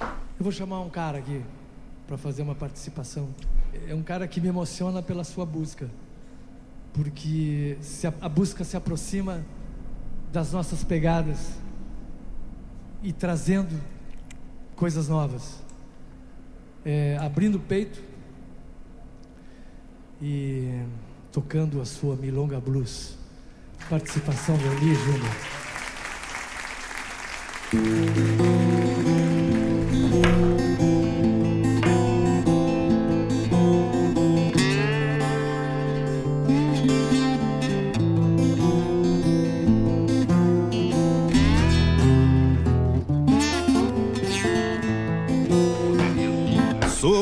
[0.00, 0.04] é...
[0.38, 1.42] eu vou chamar um cara aqui
[2.06, 3.28] para fazer uma participação.
[3.88, 5.88] É um cara que me emociona pela sua busca
[6.92, 9.44] porque a, a busca se aproxima
[10.32, 11.58] das nossas pegadas
[13.02, 13.80] e trazendo
[14.76, 15.62] coisas novas,
[16.84, 18.02] é, abrindo o peito
[20.20, 20.82] e
[21.32, 23.16] tocando a sua milonga blues.
[23.88, 25.34] Participação do Eli Júnior.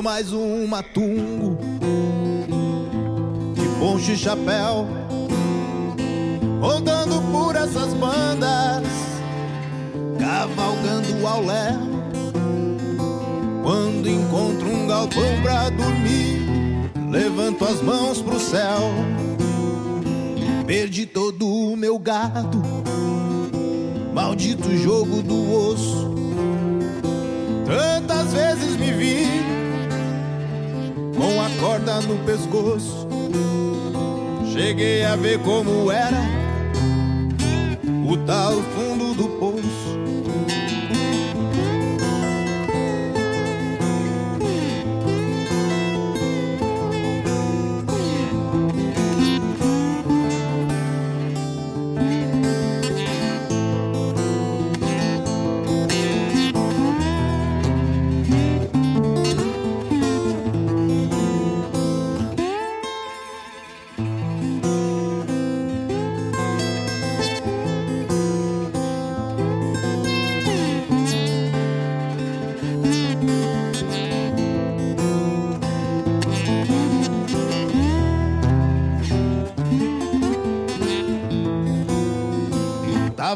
[0.09, 1.59] mais um matungo
[3.53, 4.89] de poncho e chapéu,
[6.63, 8.89] rodando por essas bandas,
[10.19, 11.81] cavalgando ao léu.
[13.63, 18.91] Quando encontro um galpão pra dormir, levanto as mãos pro céu.
[20.67, 22.63] Perdi todo o meu gado,
[24.15, 26.09] maldito jogo do osso.
[27.67, 29.58] Tantas vezes me vi
[31.19, 33.09] com a corda no pescoço.
[34.53, 36.23] Cheguei a ver como era
[38.09, 38.88] o tal fundo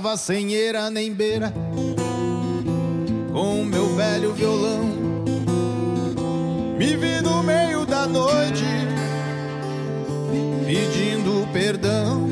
[0.03, 1.55] tava sem eira nem beira
[3.33, 4.83] com meu velho violão.
[6.77, 8.65] Me vi no meio da noite
[10.67, 12.29] pedindo perdão.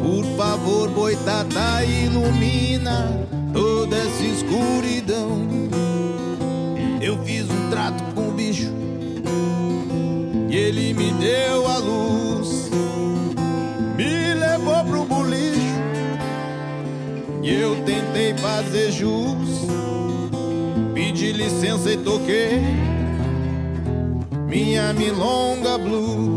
[0.00, 3.08] Por favor, boitatá, ilumina
[3.52, 5.48] toda essa escuridão.
[7.00, 8.72] Eu fiz um trato com o bicho
[10.48, 11.61] e ele me deu
[18.42, 19.68] fazer jus.
[20.92, 22.60] Pedi licença e toquei
[24.48, 26.31] minha milonga blues.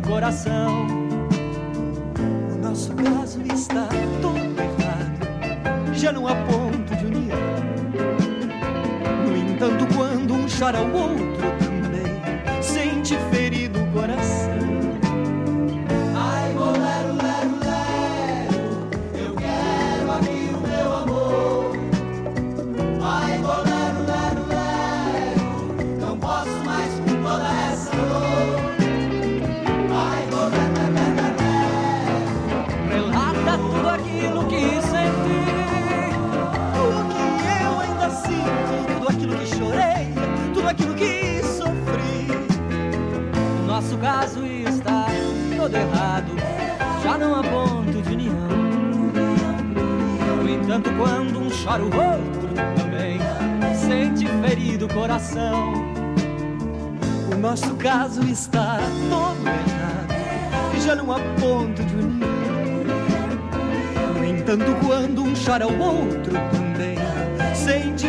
[0.00, 0.67] do coração.
[55.18, 55.72] coração.
[57.32, 58.78] O nosso caso está
[59.10, 62.26] todo errado e já não há ponto de unir.
[64.14, 66.96] No entanto, quando um chora o outro também
[67.54, 68.08] sente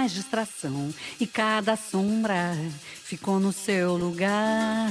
[0.00, 0.88] mais distração
[1.20, 2.56] e cada sombra
[3.04, 4.88] ficou no seu lugar.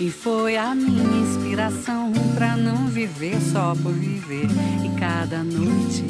[0.00, 4.46] E foi a minha inspiração para não viver só por viver.
[4.82, 6.02] E cada noite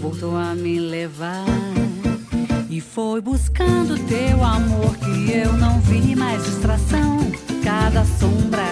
[0.00, 1.46] voltou a me levar.
[2.68, 7.18] E foi buscando teu amor que eu não vi mais distração.
[7.62, 8.66] Cada sombra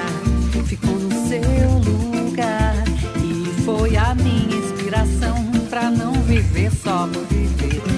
[0.67, 2.75] ficou no seu lugar.
[3.23, 7.94] E foi a minha inspiração para não viver só por viver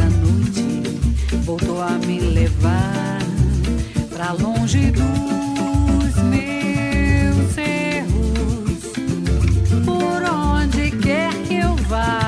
[0.00, 0.82] da noite
[1.44, 3.18] voltou a me levar
[4.08, 8.80] pra longe dos meus erros.
[9.84, 12.19] Por onde quer que eu vá.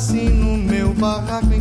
[0.00, 1.60] assim no meu barraco em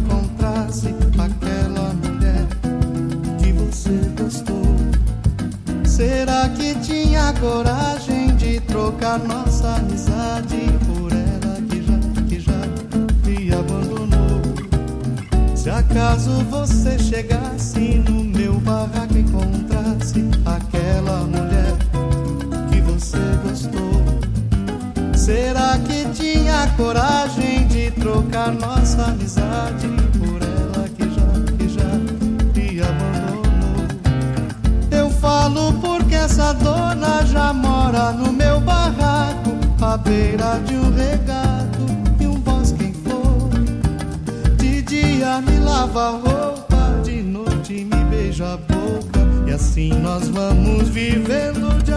[40.09, 41.85] beira de um regato
[42.19, 43.51] e um bosque em flor.
[44.57, 49.19] De dia me lava a roupa, de noite me beija a boca.
[49.47, 51.88] E assim nós vamos vivendo de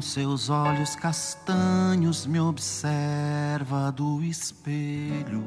[0.00, 5.44] seus olhos castanhos me observa do espelho.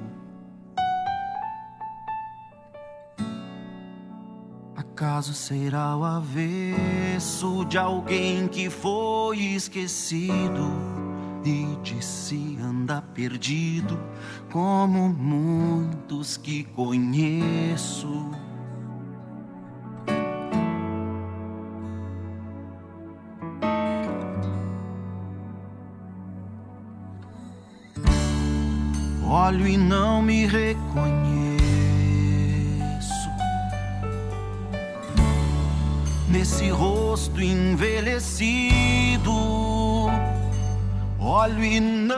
[4.76, 10.72] Acaso será o avesso de alguém que foi esquecido
[11.44, 14.00] e de si anda perdido,
[14.52, 18.30] como muitos que conheço.
[29.52, 30.80] Olho e não me reconheço.
[36.30, 38.40] Nesse rosto envelhecido,
[41.20, 42.16] olho e não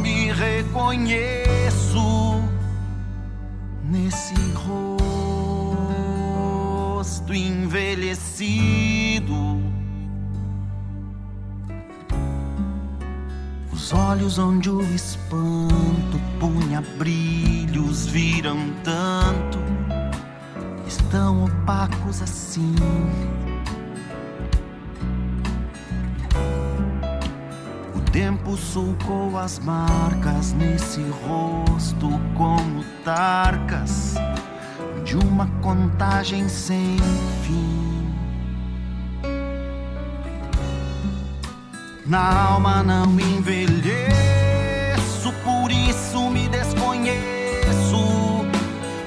[0.00, 1.20] me reconheço.
[3.84, 4.34] Nesse
[6.94, 8.91] rosto envelhecido.
[13.92, 19.58] Os olhos onde o espanto punha brilhos viram tanto,
[20.86, 22.74] estão opacos assim.
[27.94, 34.14] O tempo sulcou as marcas nesse rosto como tarcas
[35.04, 36.96] de uma contagem sem
[37.42, 37.91] fim.
[42.04, 43.92] Na alma não envelheço,
[45.44, 48.44] por isso me desconheço.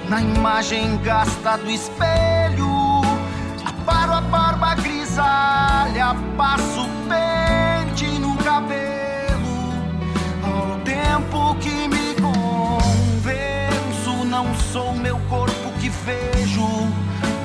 [0.08, 3.02] Na imagem gasta do espelho,
[3.66, 9.74] aparo a barba grisalha, passo pente no cabelo.
[10.42, 16.66] Ao tempo que me convenço, não sou meu corpo que vejo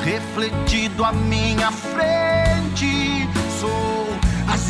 [0.05, 3.29] refletido à minha frente.
[3.59, 4.00] Sou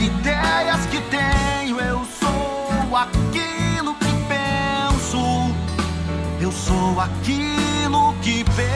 [0.00, 5.54] ideias que tenho, eu sou aquilo que penso,
[6.40, 8.70] eu sou aquilo que penso.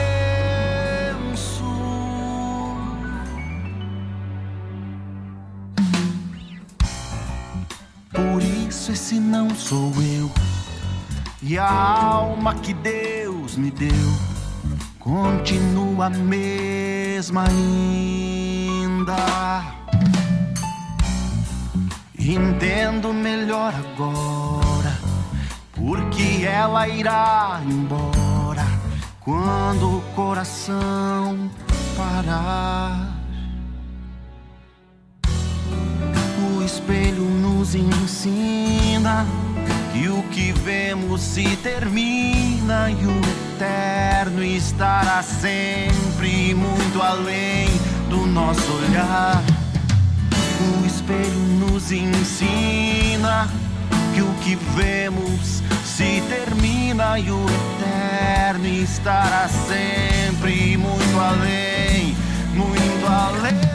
[8.13, 10.31] Por isso esse não sou eu,
[11.41, 13.89] e a alma que Deus me deu
[14.99, 19.15] continua a mesma ainda.
[22.27, 24.97] Entendo melhor agora,
[25.75, 28.65] porque ela irá embora
[29.19, 31.51] quando o coração
[31.95, 33.13] parar.
[36.49, 39.27] O espelho nos ensina
[39.93, 43.21] que o que vemos se termina e o
[43.53, 47.67] eterno estará sempre muito além
[48.09, 49.54] do nosso olhar.
[50.65, 53.47] O espelho nos ensina
[54.13, 62.15] que o que vemos se termina e o eterno estará sempre muito além,
[62.53, 63.74] muito além.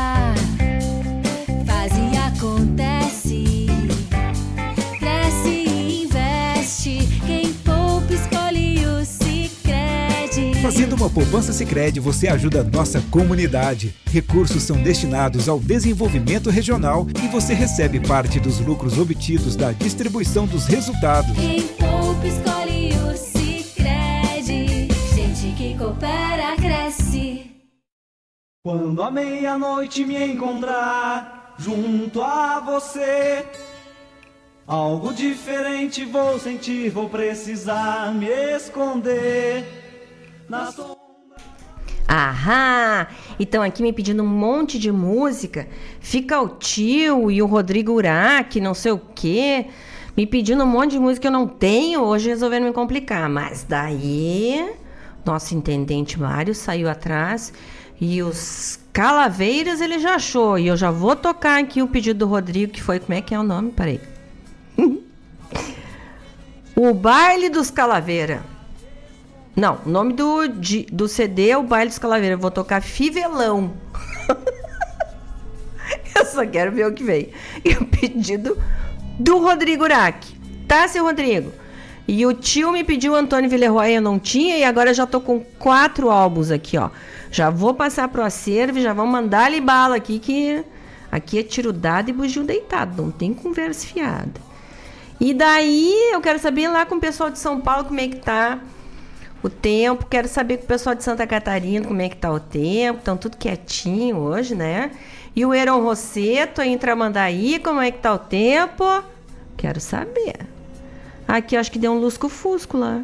[10.71, 13.93] Fazendo uma poupança Sicredi, você ajuda a nossa comunidade.
[14.09, 20.47] Recursos são destinados ao desenvolvimento regional e você recebe parte dos lucros obtidos da distribuição
[20.47, 21.35] dos resultados.
[21.35, 24.87] Quem poupa escolhe o Sicredi.
[25.13, 25.75] Gente que
[28.63, 33.45] Quando a meia-noite me encontrar junto a você,
[34.65, 39.80] algo diferente vou sentir, vou precisar me esconder
[42.07, 43.07] Ahá!
[43.39, 45.67] Então aqui me pedindo um monte de música.
[46.01, 49.67] Fica o tio e o Rodrigo Urac, não sei o quê.
[50.15, 52.01] Me pedindo um monte de música que eu não tenho.
[52.01, 53.29] Hoje resolveram me complicar.
[53.29, 54.73] Mas daí,
[55.25, 57.53] nosso intendente Mário saiu atrás
[57.99, 60.59] e os Calaveiras ele já achou.
[60.59, 62.99] E eu já vou tocar aqui o pedido do Rodrigo, que foi.
[62.99, 63.71] Como é que é o nome?
[63.71, 64.01] Peraí.
[66.75, 68.43] o Baile dos Calaveira.
[69.55, 72.35] Não, o nome do, de- do CD é o Baile dos Calaveira.
[72.35, 73.73] Eu vou tocar Fivelão.
[76.15, 77.29] eu só quero ver o que vem.
[77.63, 78.57] E o pedido
[79.19, 80.25] do Rodrigo Urac.
[80.67, 81.51] Tá, seu Rodrigo?
[82.07, 85.39] E o tio me pediu Antônio Villeroy, eu não tinha, e agora já tô com
[85.59, 86.89] quatro álbuns aqui, ó.
[87.29, 90.63] Já vou passar pro acervo, e já vamos mandar ali bala aqui, que
[91.11, 94.41] aqui é tiro dado e bugio deitado, não tem conversa fiada.
[95.19, 98.17] E daí eu quero saber lá com o pessoal de São Paulo como é que
[98.17, 98.59] tá
[99.43, 100.05] o tempo.
[100.05, 102.99] Quero saber com o pessoal de Santa Catarina como é que tá o tempo.
[102.99, 104.91] Estão tudo quietinho hoje, né?
[105.35, 108.83] E o Heron Rosseto em Tramandaí, como é que tá o tempo?
[109.57, 110.47] Quero saber.
[111.27, 113.03] Aqui acho que deu um lusco-fusco lá.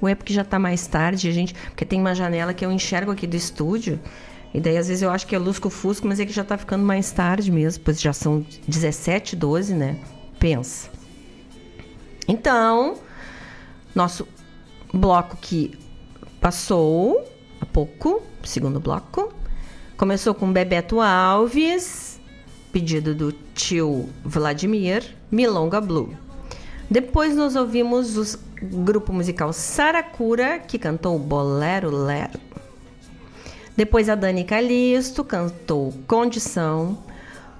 [0.00, 1.54] Ou é porque já tá mais tarde, gente.
[1.54, 3.98] Porque tem uma janela que eu enxergo aqui do estúdio.
[4.52, 6.84] E daí, às vezes, eu acho que é lusco-fusco, mas é que já tá ficando
[6.84, 7.82] mais tarde mesmo.
[7.82, 9.96] Pois já são 17, 12, né?
[10.38, 10.90] Pensa.
[12.28, 12.98] Então,
[13.94, 14.28] nosso
[14.94, 15.76] bloco que
[16.40, 17.24] passou
[17.60, 19.32] há pouco, segundo bloco,
[19.96, 22.20] começou com Bebeto Alves,
[22.72, 26.16] pedido do tio Vladimir, Milonga Blue.
[26.88, 32.38] Depois nós ouvimos o grupo musical Saracura, que cantou Bolero Lero.
[33.76, 36.98] Depois a Dani Calisto cantou Condição.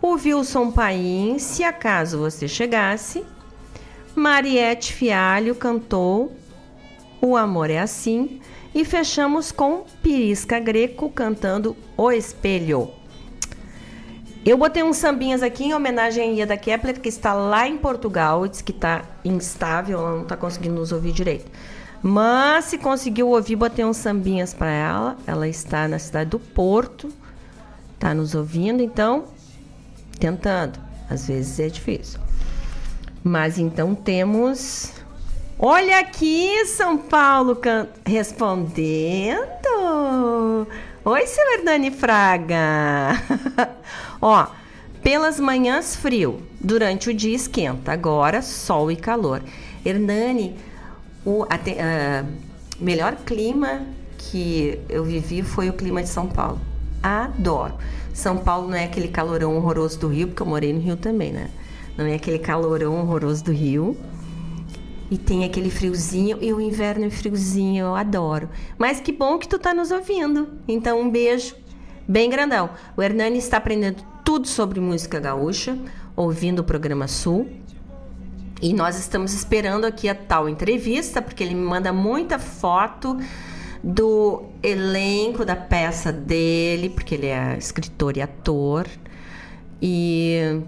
[0.00, 3.24] O Wilson Paim, Se Acaso Você Chegasse.
[4.14, 6.36] Mariette Fialho cantou
[7.24, 8.38] O Amor é Assim.
[8.74, 12.90] E fechamos com Pirisca Greco cantando O Espelho.
[14.44, 18.46] Eu botei uns sambinhas aqui em homenagem a Ieda Kepler, que está lá em Portugal.
[18.46, 21.50] Diz que está instável, ela não está conseguindo nos ouvir direito.
[22.02, 25.16] Mas se conseguiu ouvir, botei uns sambinhas para ela.
[25.26, 27.10] Ela está na cidade do Porto,
[27.94, 29.24] está nos ouvindo, então
[30.20, 30.78] tentando.
[31.08, 32.20] Às vezes é difícil.
[33.22, 35.03] Mas então temos.
[35.58, 37.86] Olha aqui, São Paulo can...
[38.04, 39.38] respondendo.
[41.04, 43.22] Oi, seu Hernani Fraga.
[44.20, 44.46] Ó,
[45.00, 49.42] pelas manhãs frio, durante o dia esquenta, agora sol e calor.
[49.86, 50.56] Hernani,
[51.24, 52.24] o ah,
[52.80, 53.82] melhor clima
[54.18, 56.60] que eu vivi foi o clima de São Paulo.
[57.00, 57.74] Adoro.
[58.12, 61.32] São Paulo não é aquele calorão horroroso do Rio, porque eu morei no Rio também,
[61.32, 61.48] né?
[61.96, 63.96] Não é aquele calorão horroroso do Rio.
[65.14, 68.48] E tem aquele friozinho, e o inverno é friozinho, eu adoro.
[68.76, 70.48] Mas que bom que tu tá nos ouvindo.
[70.66, 71.54] Então, um beijo
[72.08, 72.70] bem grandão.
[72.96, 75.78] O Hernani está aprendendo tudo sobre música gaúcha,
[76.16, 77.48] ouvindo o programa Sul.
[78.60, 83.16] E nós estamos esperando aqui a tal entrevista, porque ele me manda muita foto
[83.84, 88.88] do elenco da peça dele, porque ele é escritor e ator.
[89.80, 90.60] E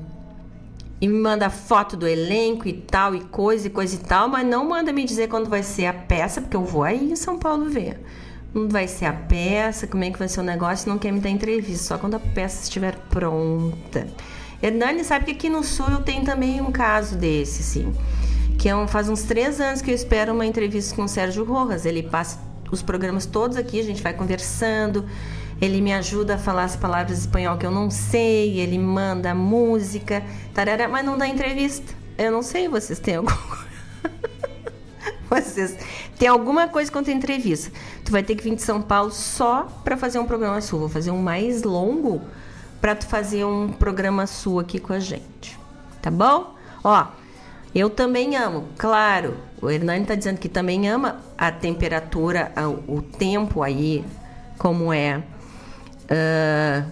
[1.01, 4.47] e me manda foto do elenco e tal, e coisa e coisa e tal, mas
[4.47, 7.39] não manda me dizer quando vai ser a peça, porque eu vou aí em São
[7.39, 8.01] Paulo ver.
[8.55, 11.21] Não vai ser a peça, como é que vai ser o negócio, não quer me
[11.21, 14.07] dar entrevista, só quando a peça estiver pronta.
[14.63, 17.93] Hernani sabe que aqui no Sul eu tenho também um caso desse, sim.
[18.59, 21.45] Que é um, faz uns três anos que eu espero uma entrevista com o Sérgio
[21.45, 21.85] Rojas.
[21.85, 22.41] Ele passa
[22.73, 25.05] os programas todos aqui, a gente vai conversando.
[25.61, 30.23] Ele me ajuda a falar as palavras espanhol que eu não sei, ele manda música,
[30.53, 31.95] tarará, mas não dá entrevista.
[32.19, 33.67] Eu não sei, vocês têm alguma
[35.29, 35.77] Vocês
[36.19, 37.73] têm alguma coisa contra entrevista.
[38.05, 40.81] Tu vai ter que vir de São Paulo só para fazer um programa sul.
[40.81, 42.23] Vou fazer um mais longo
[42.81, 45.59] para tu fazer um programa sul aqui com a gente.
[46.01, 46.55] Tá bom?
[46.85, 47.07] Ó,
[47.75, 49.37] eu também amo, claro.
[49.61, 52.53] O Hernani tá dizendo que também ama a temperatura,
[52.87, 54.05] o tempo aí,
[54.59, 55.23] como é.
[56.09, 56.85] Ah,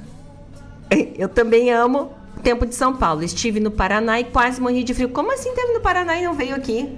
[1.16, 3.22] eu também amo o tempo de São Paulo.
[3.22, 5.08] Estive no Paraná e quase morri de frio.
[5.08, 6.96] Como assim teve no Paraná e não veio aqui?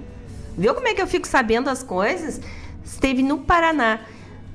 [0.56, 2.40] Viu como é que eu fico sabendo as coisas?
[2.84, 4.00] Esteve no Paraná.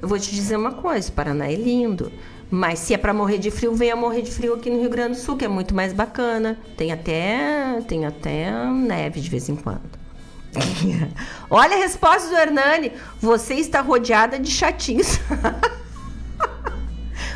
[0.01, 2.11] Eu vou te dizer uma coisa: o Paraná é lindo.
[2.49, 5.11] Mas se é para morrer de frio, venha morrer de frio aqui no Rio Grande
[5.11, 6.59] do Sul, que é muito mais bacana.
[6.75, 10.01] Tem até, tem até neve de vez em quando.
[11.49, 12.91] Olha a resposta do Hernani.
[13.21, 15.17] Você está rodeada de chatinhos.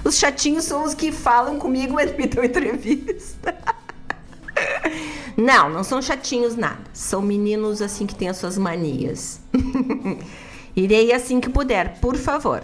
[0.05, 3.57] Os chatinhos são os que falam comigo, mas me dão entrevista.
[5.35, 6.79] Não, não são chatinhos nada.
[6.93, 9.41] São meninos assim que têm as suas manias.
[10.73, 12.63] Irei assim que puder, por favor.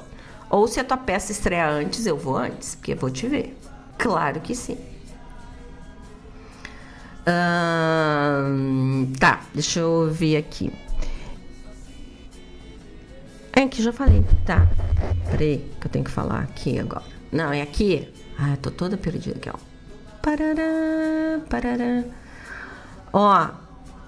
[0.49, 3.57] Ou se a tua peça estrear antes, eu vou antes, porque vou te ver.
[3.97, 4.77] Claro que sim.
[9.19, 10.71] Tá, deixa eu ver aqui.
[13.51, 14.65] É que já falei, tá.
[15.29, 17.20] Peraí, que eu tenho que falar aqui agora.
[17.31, 18.09] Não, é aqui.
[18.37, 19.57] Ah, eu tô toda perdida aqui, ó.
[20.21, 22.03] Parará, parará.
[23.13, 23.49] Ó,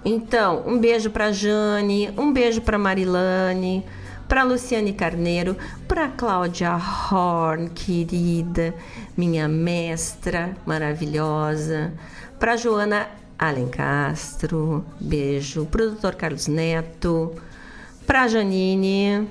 [0.04, 3.84] então, um beijo pra Jane, um beijo pra Marilane,
[4.28, 5.56] pra Luciane Carneiro,
[5.88, 8.74] pra Cláudia Horn, querida,
[9.16, 11.92] minha mestra maravilhosa,
[12.38, 16.14] pra Joana Alencastro, beijo, pro Dr.
[16.14, 17.34] Carlos Neto,
[18.06, 19.28] pra Janine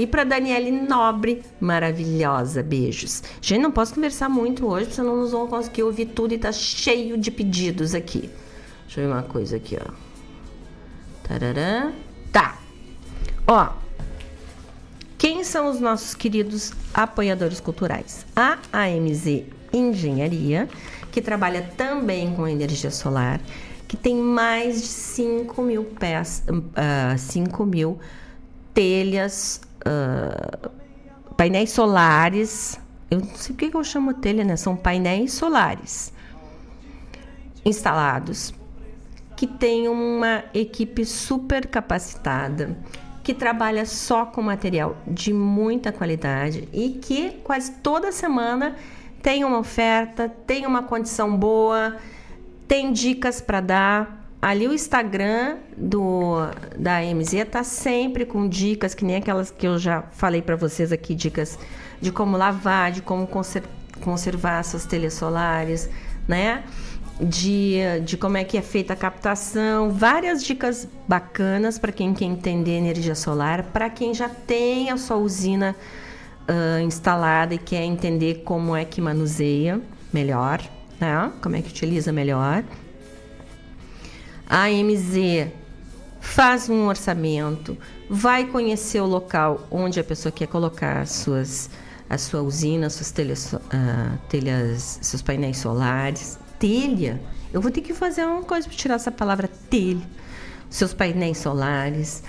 [0.00, 3.22] e pra Daniele Nobre, maravilhosa, beijos.
[3.42, 7.18] Gente, não posso conversar muito hoje, senão nós vamos conseguir ouvir tudo e tá cheio
[7.18, 8.30] de pedidos aqui.
[8.86, 9.92] Deixa eu ver uma coisa aqui, ó.
[11.22, 11.92] Tarará.
[12.32, 12.58] Tá.
[13.46, 13.68] Ó.
[15.18, 18.24] Quem são os nossos queridos apoiadores culturais?
[18.34, 20.66] A AMZ Engenharia,
[21.12, 23.38] que trabalha também com energia solar,
[23.86, 27.98] que tem mais de 5 mil peças, uh, 5 mil
[28.72, 30.70] telhas, uh,
[31.36, 32.78] painéis solares.
[33.10, 34.56] Eu não sei por que eu chamo telha, né?
[34.56, 36.12] São painéis solares
[37.64, 38.54] instalados
[39.40, 42.76] que tem uma equipe super capacitada,
[43.22, 48.76] que trabalha só com material de muita qualidade e que quase toda semana
[49.22, 51.96] tem uma oferta, tem uma condição boa,
[52.68, 54.19] tem dicas para dar.
[54.40, 56.36] Ali o Instagram do
[56.78, 60.92] da MZ tá sempre com dicas que nem aquelas que eu já falei para vocês
[60.92, 61.58] aqui, dicas
[62.00, 63.62] de como lavar, de como conser
[64.00, 65.90] conservar suas telhas solares,
[66.26, 66.64] né?
[67.20, 72.24] de, de como é que é feita a captação, várias dicas bacanas para quem quer
[72.24, 75.76] entender energia solar, para quem já tem a sua usina
[76.48, 79.80] uh, instalada e quer entender como é que manuseia
[80.12, 80.62] melhor,
[80.98, 81.30] né?
[81.42, 82.64] como é que utiliza melhor.
[84.52, 85.46] A MZ
[86.20, 87.78] faz um orçamento,
[88.08, 91.70] vai conhecer o local onde a pessoa quer colocar suas,
[92.08, 93.58] a sua usina, suas telhas, uh,
[94.28, 97.20] telhas seus painéis solares, telha.
[97.52, 100.02] Eu vou ter que fazer uma coisa para tirar essa palavra telha.
[100.68, 102.24] Seus painéis solares.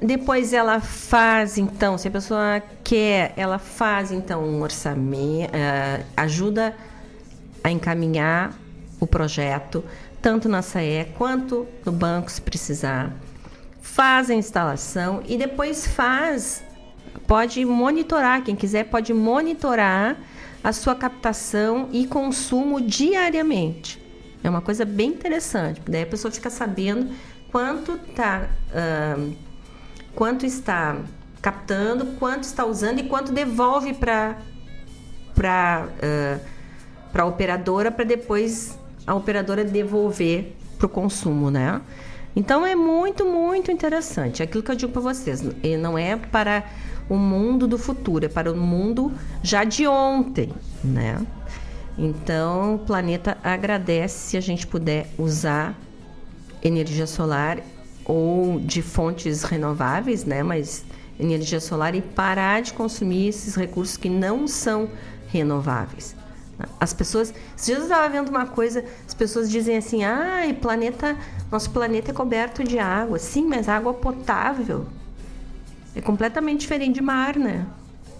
[0.00, 6.74] Depois ela faz, então, se a pessoa quer, ela faz, então, um orçamento, uh, ajuda
[7.62, 8.54] a encaminhar
[8.98, 9.84] o projeto,
[10.20, 13.12] tanto na SAE quanto no banco, se precisar.
[13.80, 16.62] Faz a instalação e depois faz,
[17.26, 20.16] pode monitorar, quem quiser pode monitorar
[20.62, 24.00] a sua captação e consumo diariamente.
[24.42, 27.12] É uma coisa bem interessante, daí a pessoa fica sabendo
[27.50, 29.36] quanto tá, uh,
[30.14, 30.96] quanto está
[31.42, 34.36] captando, quanto está usando e quanto devolve para
[35.34, 36.40] para uh,
[37.14, 41.80] a operadora para depois a operadora devolver para o consumo, né?
[42.34, 44.42] Então é muito muito interessante.
[44.42, 45.42] Aquilo que eu digo para vocês,
[45.80, 46.64] não é para
[47.08, 49.12] o mundo do futuro, é para o mundo
[49.42, 50.50] já de ontem,
[50.82, 51.20] né?
[51.98, 55.76] Então, o planeta agradece se a gente puder usar
[56.62, 57.58] energia solar
[58.04, 60.42] ou de fontes renováveis, né?
[60.42, 60.84] Mas
[61.18, 64.88] energia solar e parar de consumir esses recursos que não são
[65.28, 66.16] renováveis.
[66.78, 71.16] As pessoas, dias eu estava vendo uma coisa, as pessoas dizem assim: "Ah, planeta,
[71.50, 73.18] nosso planeta é coberto de água".
[73.18, 74.86] Sim, mas água potável
[75.94, 77.66] é completamente diferente de mar, né?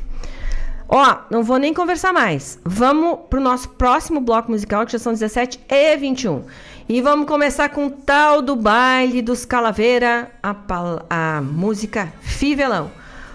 [0.87, 2.59] Ó, não vou nem conversar mais.
[2.63, 6.43] Vamos pro nosso próximo bloco musical, que já são 17 e 21.
[6.87, 10.55] E vamos começar com o tal do baile dos Calaveira, a,
[11.09, 12.91] a música Fivelão.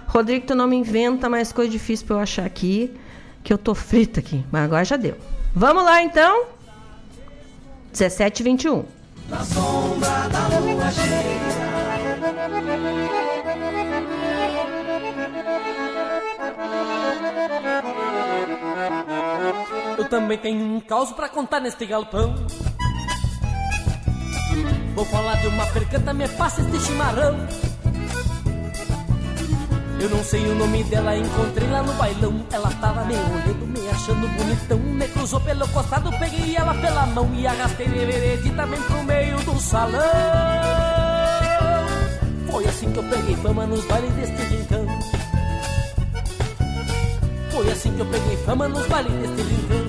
[0.06, 2.94] Rodrigo, tu não me inventa mais coisa difícil pra eu achar aqui,
[3.42, 4.44] que eu tô frita aqui.
[4.52, 5.16] Mas agora já deu.
[5.54, 6.44] Vamos lá, então.
[7.92, 8.84] 17 e 21.
[9.28, 12.69] Na sombra da lua cheia.
[20.10, 22.34] Também tenho um caos pra contar neste galpão.
[24.92, 27.46] Vou falar de uma percanta, me passa este chimarrão.
[30.00, 32.44] Eu não sei o nome dela, encontrei lá no bailão.
[32.50, 34.78] Ela tava me olhando, me achando bonitão.
[34.78, 39.36] Me cruzou pelo costado, peguei ela pela mão e arrastei de veredita bem pro meio
[39.44, 40.00] do salão.
[42.50, 44.86] Foi assim que eu peguei fama nos bailes deste rincão.
[47.52, 49.79] Foi assim que eu peguei fama nos bailes deste rincão.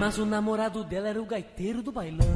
[0.00, 2.26] Mas o namorado dela era o gaiteiro do bailão.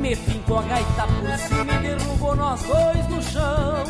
[0.00, 3.84] Me fincou a gaita por cima e derrubou nós dois no chão.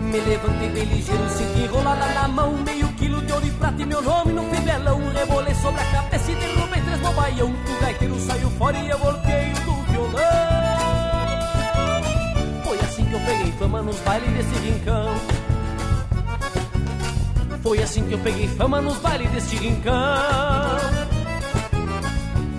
[0.00, 2.56] Me levantei bem ligeiro, senti enrolada na mão.
[2.64, 6.32] Meio quilo de ouro e prata e meu nome no fivelão Rebolei sobre a cabeça
[6.32, 7.50] e derrubei três no baião.
[7.50, 10.22] O gaiteiro saiu fora e eu voltei do violão.
[12.64, 15.14] Foi assim que eu peguei fama nos bailes desse rincão
[17.66, 19.92] Foi assim que eu peguei fama nos bailes deste rincão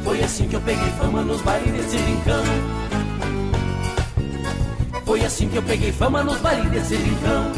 [0.03, 2.43] Foi assim que eu peguei fama nos bailes desse rincão
[5.05, 7.53] foi assim que eu peguei fama nos bailes desse rincão.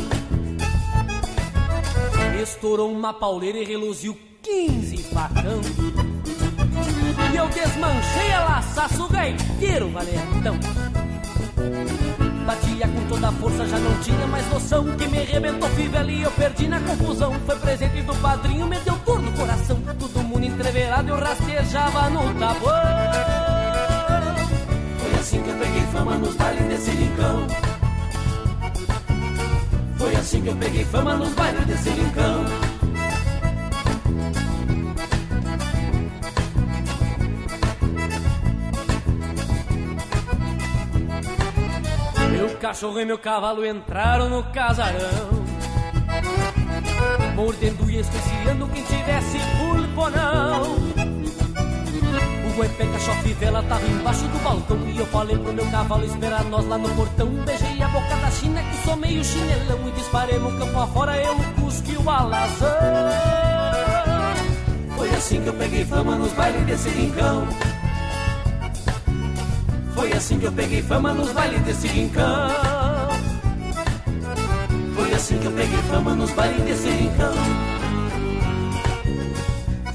[2.39, 5.59] Estourou uma pauleira e reluziu 15 facão.
[7.33, 10.59] E eu desmanchei a laçaço gaiteiro valentão.
[12.49, 14.83] Batia com toda a força, já não tinha mais noção.
[14.97, 17.31] Que me arrebentou fivela e eu perdi na confusão.
[17.45, 19.79] Foi presente do padrinho, me deu dor no coração.
[19.99, 22.73] Todo mundo entreverado, eu rastejava no tabuão.
[24.97, 27.47] Foi assim que eu peguei fama nos bailes desse rincão.
[29.99, 32.45] Foi assim que eu peguei fama nos bailes desse rincão.
[42.59, 45.29] Cachorro e meu cavalo entraram no casarão.
[47.33, 50.63] Mordendo e esqueciando quem tivesse pulponão.
[52.45, 54.77] O guepeca chofivela tava embaixo do balcão.
[54.89, 57.27] E eu falei pro meu cavalo esperar nós lá no portão.
[57.45, 59.87] Beijei a boca da china que sou meio chinelão.
[59.87, 62.69] E disparei no campo afora eu o cusque e o alazão.
[64.97, 67.47] Foi assim que eu peguei fama nos bailes desse rincão
[70.09, 72.49] Foi assim que eu peguei fama nos bailes desse rincão
[74.95, 77.33] Foi assim que eu peguei fama nos bailes desse rincão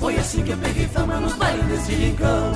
[0.04, 2.52] foi assim que eu peguei fama nos bailes desse rincão.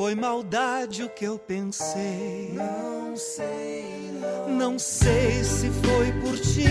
[0.00, 2.54] Foi maldade o que eu pensei.
[2.54, 6.64] Não sei, não, não sei se foi por ti.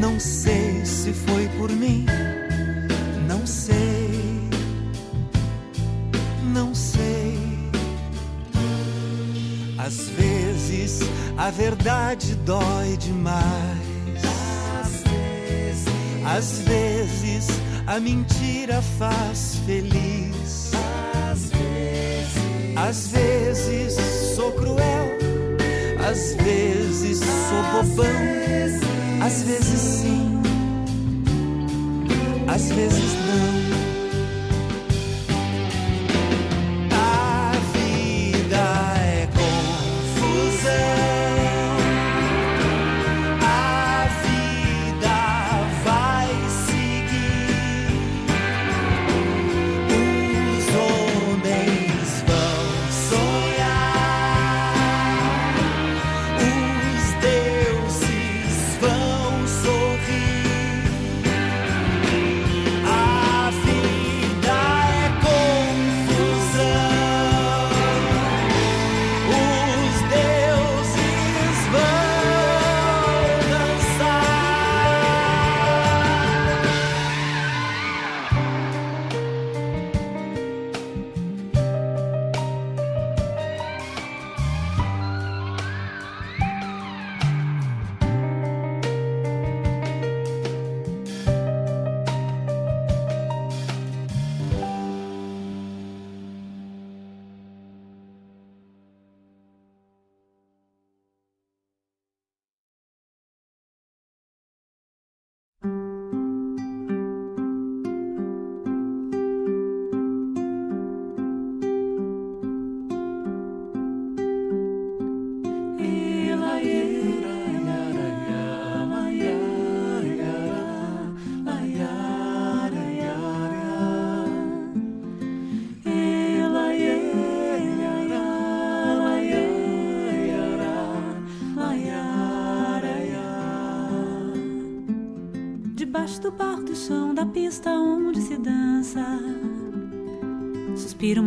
[0.00, 2.06] Não sei se foi por mim.
[3.28, 4.50] Não sei,
[6.52, 7.38] não sei.
[9.78, 10.98] Às vezes
[11.36, 13.44] a verdade dói demais.
[14.84, 15.86] Às vezes,
[16.26, 17.46] Às vezes
[17.86, 20.37] a mentira faz feliz.
[22.86, 23.94] Às vezes
[24.36, 25.18] sou cruel,
[26.08, 28.06] às vezes sou bobão,
[29.20, 30.40] às vezes sim,
[32.46, 33.57] às vezes não.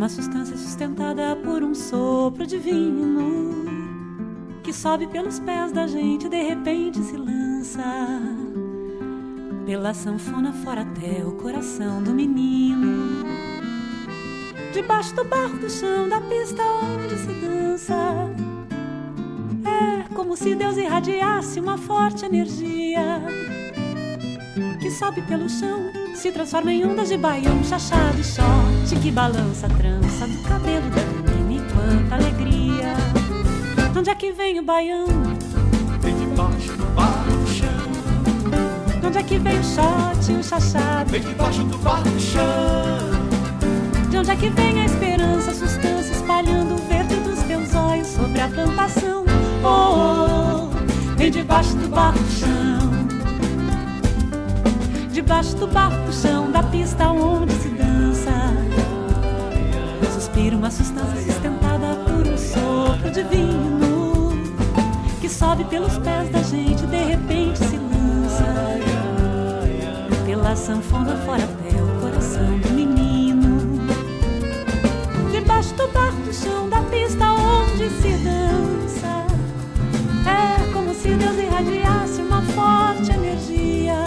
[0.02, 3.52] Uma substância sustentada por um sopro divino
[4.64, 7.84] que sobe pelos pés da gente, de repente se lança
[9.64, 13.24] pela sanfona fora até o coração do menino.
[14.74, 17.94] Debaixo do barro do chão da pista onde se dança.
[19.64, 23.22] É como se Deus irradiasse uma forte energia
[24.80, 28.24] que sobe pelo chão, se transforma em ondas de baião, chachado e
[28.88, 31.02] shot que balança a trança do cabelo da
[31.34, 32.94] menina e quanta alegria.
[33.92, 35.06] De onde é que vem o baião?
[36.02, 39.00] Vem debaixo do barro do chão.
[39.00, 41.12] De onde é que vem o shot e o chachado?
[41.12, 42.42] Vem debaixo do barro do chão.
[44.10, 48.08] De onde é que vem a esperança, a sustância espalhando o verde dos teus olhos
[48.08, 49.26] sobre a plantação?
[49.64, 52.82] Oh, oh, vem debaixo do barro do chão.
[55.12, 57.71] Debaixo do barro do chão da pista onde se.
[60.50, 64.32] Uma substância sustentada por um sopro divino
[65.20, 68.46] que sobe pelos pés da gente, de repente se lança.
[70.26, 73.82] Pela sanfona fora até o coração do menino.
[75.32, 79.26] Debaixo do barro do chão da pista onde se dança,
[80.28, 84.04] é como se Deus irradiasse uma forte energia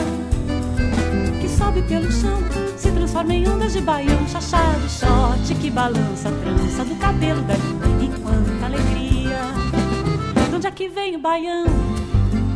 [1.40, 2.38] que sobe pelo chão,
[2.76, 5.23] se transforma em ondas de baião, chachado, shot
[5.64, 9.38] que balança a trança do cabelo da menina e quanta alegria.
[10.50, 11.64] De onde é que vem o baião?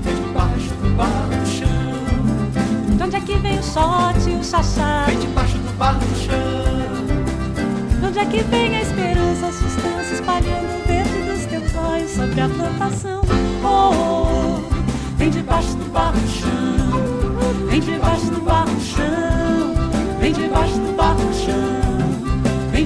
[0.03, 2.97] Vem debaixo do barro do chão.
[2.99, 5.07] De onde é que vem o shot e o chachado?
[5.07, 7.99] Vem debaixo do barro do chão.
[7.99, 12.11] De onde é que vem a esperança, a sustância espalhando o verde dos teus olhos
[12.11, 13.23] sobre a plantação?
[13.65, 20.33] Oh, oh, vem debaixo do barro do chão, vem debaixo do barro do chão, vem
[20.35, 21.68] debaixo do barro do chão,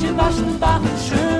[0.02, 1.31] debaixo do barro do chão,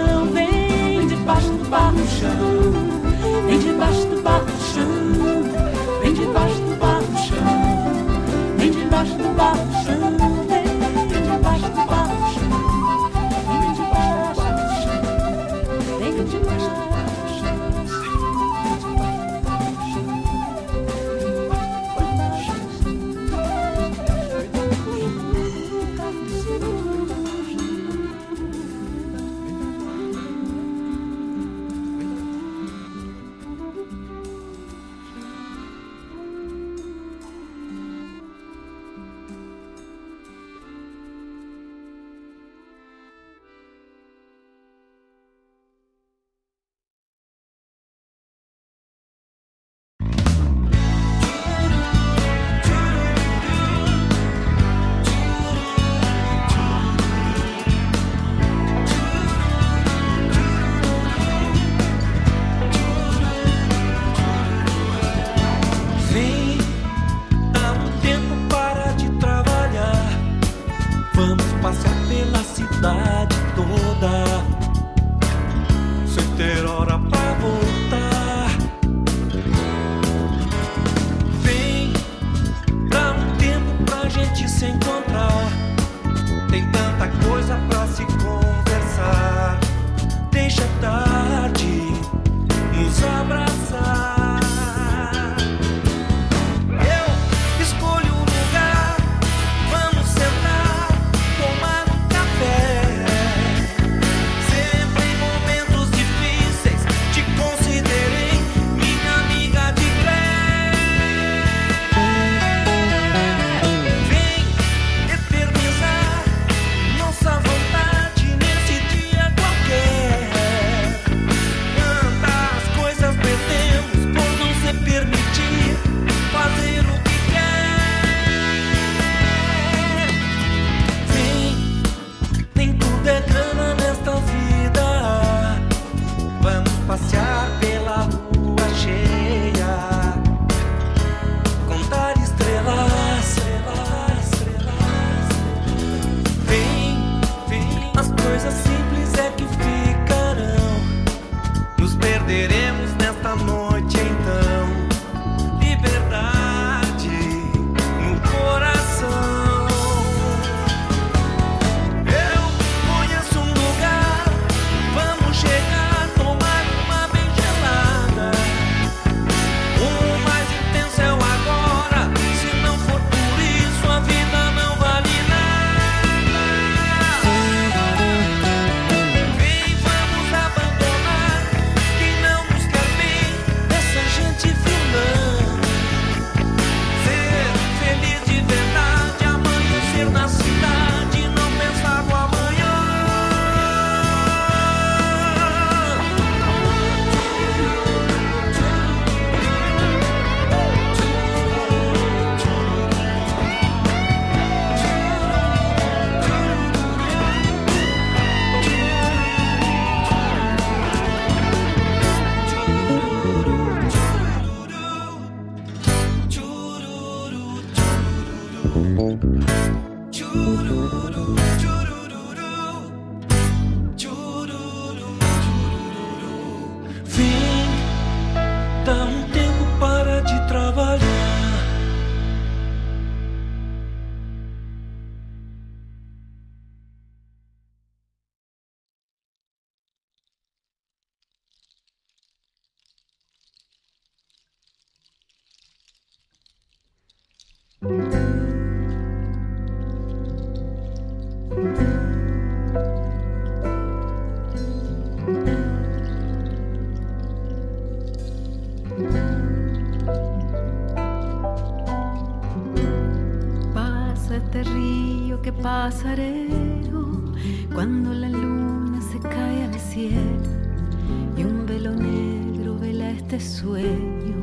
[270.11, 274.37] y un velo negro vela este sueño.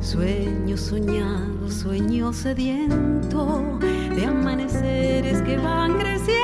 [0.00, 3.78] Sueño soñado, sueño sediento
[4.14, 6.43] de amaneceres que van creciendo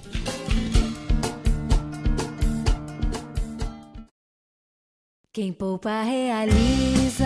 [5.33, 7.25] Quem poupa realiza,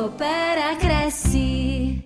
[0.00, 2.02] Coopera cresce.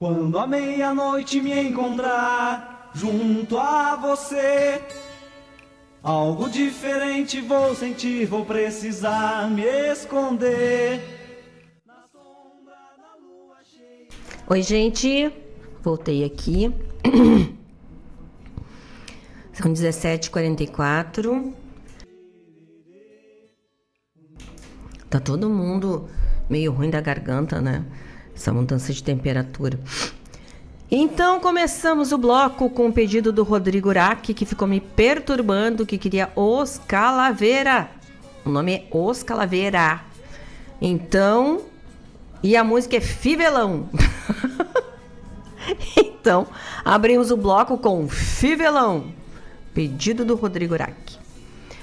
[0.00, 4.82] Quando a meia-noite me encontrar junto a você,
[6.02, 11.02] algo diferente vou sentir, vou precisar me esconder.
[14.48, 15.30] Oi, gente.
[15.82, 16.72] Voltei aqui.
[19.52, 21.61] São 17h44.
[25.12, 26.08] Tá todo mundo
[26.48, 27.84] meio ruim da garganta, né?
[28.34, 29.78] Essa mudança de temperatura.
[30.90, 35.98] Então começamos o bloco com o pedido do Rodrigo Urac, que ficou me perturbando, que
[35.98, 37.90] queria Os Calaveira.
[38.42, 40.00] O nome é Os Calaveira.
[40.80, 41.60] Então,
[42.42, 43.90] e a música é Fivelão.
[45.94, 46.46] então,
[46.82, 49.12] abrimos o bloco com Fivelão,
[49.74, 51.18] pedido do Rodrigo Urac.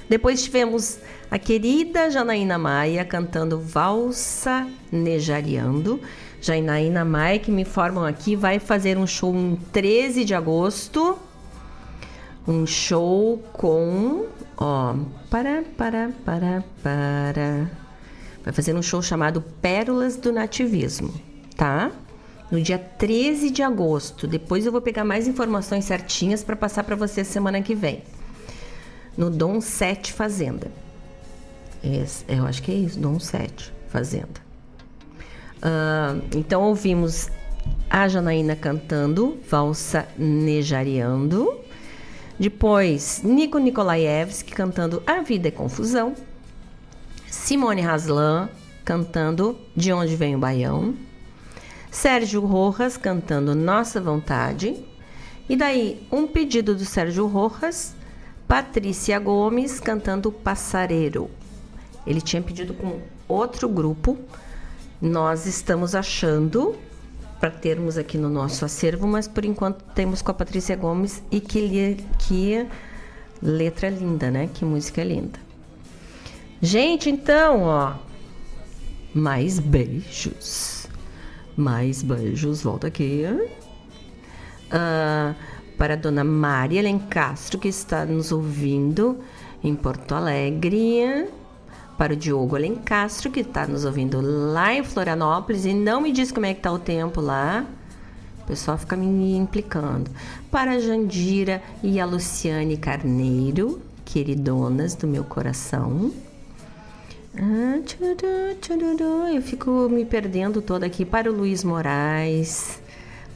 [0.08, 0.98] Depois tivemos
[1.30, 6.00] a querida Janaína Maia cantando Valsa Nejariando.
[6.40, 11.16] Janaína Maia, que me informam aqui, vai fazer um show em 13 de agosto.
[12.48, 14.26] Um show com.
[14.56, 14.96] Ó.
[15.30, 17.70] Para, para, para, para.
[18.42, 21.14] Vai fazer um show chamado Pérolas do Nativismo,
[21.56, 21.92] tá?
[22.50, 24.26] No dia 13 de agosto.
[24.26, 28.02] Depois eu vou pegar mais informações certinhas para passar para você semana que vem.
[29.16, 30.89] No Dom 7 Fazenda.
[31.82, 34.40] Esse, eu acho que é isso, Dom 7 Fazenda.
[35.62, 37.28] Ah, então ouvimos
[37.88, 41.58] a Janaína cantando Valsa Nejariando.
[42.38, 46.14] Depois, Nico Nikolaevski cantando A Vida é Confusão.
[47.26, 48.48] Simone Haslan
[48.84, 50.94] cantando De Onde Vem o Baião.
[51.90, 54.82] Sérgio Rojas cantando Nossa Vontade.
[55.48, 57.94] E daí, um pedido do Sérgio Rojas,
[58.46, 61.28] Patrícia Gomes cantando Passareiro.
[62.10, 64.18] Ele tinha pedido com outro grupo.
[65.00, 66.74] Nós estamos achando
[67.38, 71.40] para termos aqui no nosso acervo, mas por enquanto temos com a Patrícia Gomes e
[71.40, 72.66] que, que
[73.40, 74.50] letra linda, né?
[74.52, 75.38] Que música linda.
[76.60, 77.94] Gente, então, ó,
[79.14, 80.88] mais beijos.
[81.56, 83.24] Mais beijos, volta aqui.
[84.68, 85.34] Ah,
[85.78, 89.20] para a dona Maria Lencastro, que está nos ouvindo
[89.62, 91.28] em Porto Alegre.
[92.00, 96.32] Para o Diogo Alencastro, que está nos ouvindo lá em Florianópolis e não me diz
[96.32, 97.66] como é que tá o tempo lá.
[98.40, 100.10] O pessoal fica me implicando.
[100.50, 106.10] Para a Jandira e a Luciane Carneiro, queridonas do meu coração.
[107.36, 107.78] Ah.
[109.34, 111.04] Eu fico me perdendo toda aqui.
[111.04, 112.80] Para o Luiz Moraes,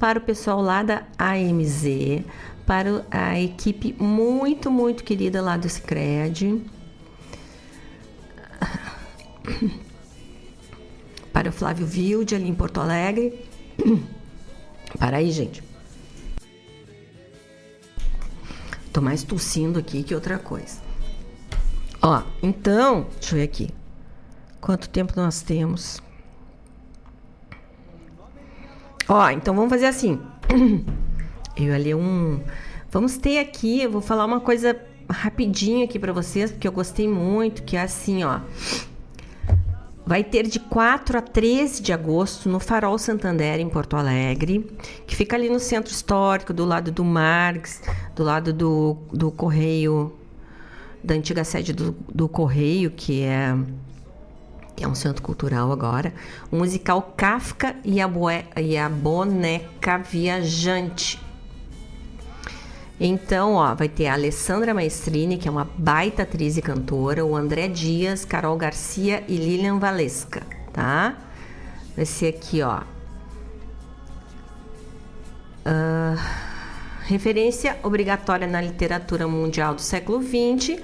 [0.01, 2.25] para o pessoal lá da AMZ,
[2.65, 6.73] para a equipe muito, muito querida lá do Scred.
[11.33, 13.45] Para o Flávio Vilde, ali em Porto Alegre.
[14.99, 15.63] Para aí, gente.
[18.93, 20.81] Tô mais tossindo aqui que outra coisa.
[22.01, 23.71] Ó, então, deixa eu ver aqui.
[24.61, 26.01] Quanto tempo nós temos?
[29.09, 30.21] Ó, então vamos fazer assim.
[31.57, 32.41] Eu ler um.
[32.91, 34.77] Vamos ter aqui, eu vou falar uma coisa
[35.09, 38.41] rapidinho aqui para vocês, porque eu gostei muito, que é assim, ó.
[40.07, 44.71] Vai ter de 4 a 13 de agosto no Farol Santander, em Porto Alegre,
[45.07, 47.81] que fica ali no centro histórico, do lado do Marx,
[48.15, 50.13] do lado do, do Correio,
[51.03, 53.57] da antiga sede do, do Correio, que é,
[54.77, 56.13] que é um centro cultural agora.
[56.51, 61.19] O musical Kafka e a, Boe, e a Boneca Viajante.
[62.99, 67.35] Então, ó, vai ter a Alessandra Maestrini, que é uma baita atriz e cantora, o
[67.35, 70.43] André Dias, Carol Garcia e Lilian Valesca,
[70.73, 71.17] tá?
[71.97, 72.83] Vai ser aqui, ó.
[75.65, 76.15] Ah,
[77.07, 80.81] referência obrigatória na literatura mundial do século XX,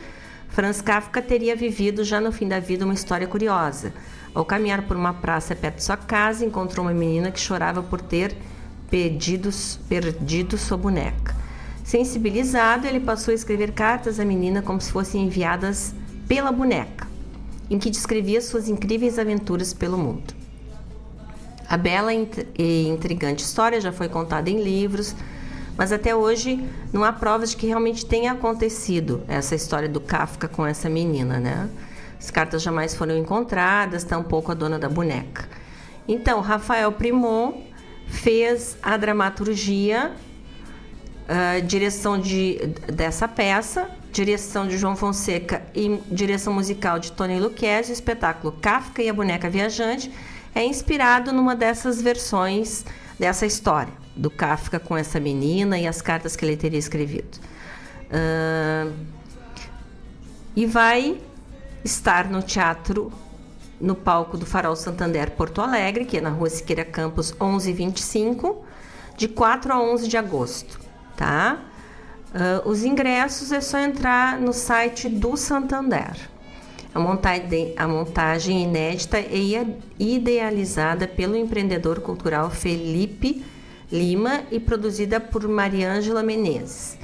[0.48, 3.92] Franz Kafka teria vivido já no fim da vida uma história curiosa.
[4.34, 8.00] Ao caminhar por uma praça perto de sua casa, encontrou uma menina que chorava por
[8.00, 8.36] ter
[8.90, 9.52] perdido
[10.58, 11.39] sua boneca.
[11.90, 15.92] Sensibilizado, ele passou a escrever cartas à menina como se fossem enviadas
[16.28, 17.08] pela boneca.
[17.68, 20.32] em que descrevia suas incríveis aventuras pelo mundo.
[21.68, 25.16] A bela e intrigante história já foi contada em livros,
[25.76, 30.46] mas até hoje não há provas de que realmente tenha acontecido essa história do Kafka
[30.46, 31.68] com essa menina, né?
[32.16, 35.48] As cartas jamais foram encontradas, tampouco a dona da boneca.
[36.06, 37.62] Então, Rafael Primon
[38.06, 40.12] fez a dramaturgia,
[41.30, 42.58] uh, direção de,
[42.92, 49.02] dessa peça, direção de João Fonseca e direção musical de Tony Lucchesi, o espetáculo Kafka
[49.02, 50.12] e a Boneca Viajante
[50.54, 52.84] é inspirado numa dessas versões
[53.18, 57.38] dessa história, do Kafka com essa menina e as cartas que ele teria escrevido.
[58.10, 58.92] Uh,
[60.56, 61.20] e vai
[61.84, 63.12] estar no teatro,
[63.80, 68.64] no palco do Farol Santander Porto Alegre, que é na rua Siqueira Campos 1125,
[69.16, 70.80] de 4 a 11 de agosto,
[71.20, 71.58] tá?
[72.32, 76.16] Uh, os ingressos é só entrar no site do Santander.
[76.94, 79.54] A montagem, a montagem inédita e
[79.98, 83.44] idealizada pelo empreendedor cultural Felipe
[83.92, 86.96] Lima e produzida por Mariângela Menezes.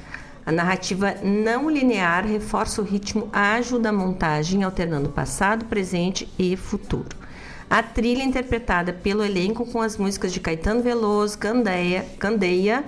[0.45, 7.15] A narrativa não linear reforça o ritmo ágil da montagem, alternando passado, presente e futuro.
[7.69, 12.85] A trilha interpretada pelo elenco com as músicas de Caetano Veloso, Candeia, Candeia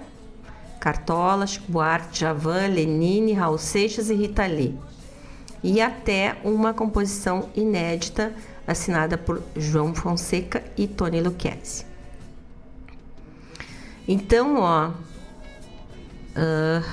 [0.80, 4.78] Cartola, Chico Buarque, Javan, Lenine, Raul Seixas e Rita Lee.
[5.62, 8.34] E até uma composição inédita
[8.66, 11.86] assinada por João Fonseca e Tony Lucchesi.
[14.08, 14.90] Então, ó.
[16.30, 16.84] Uh,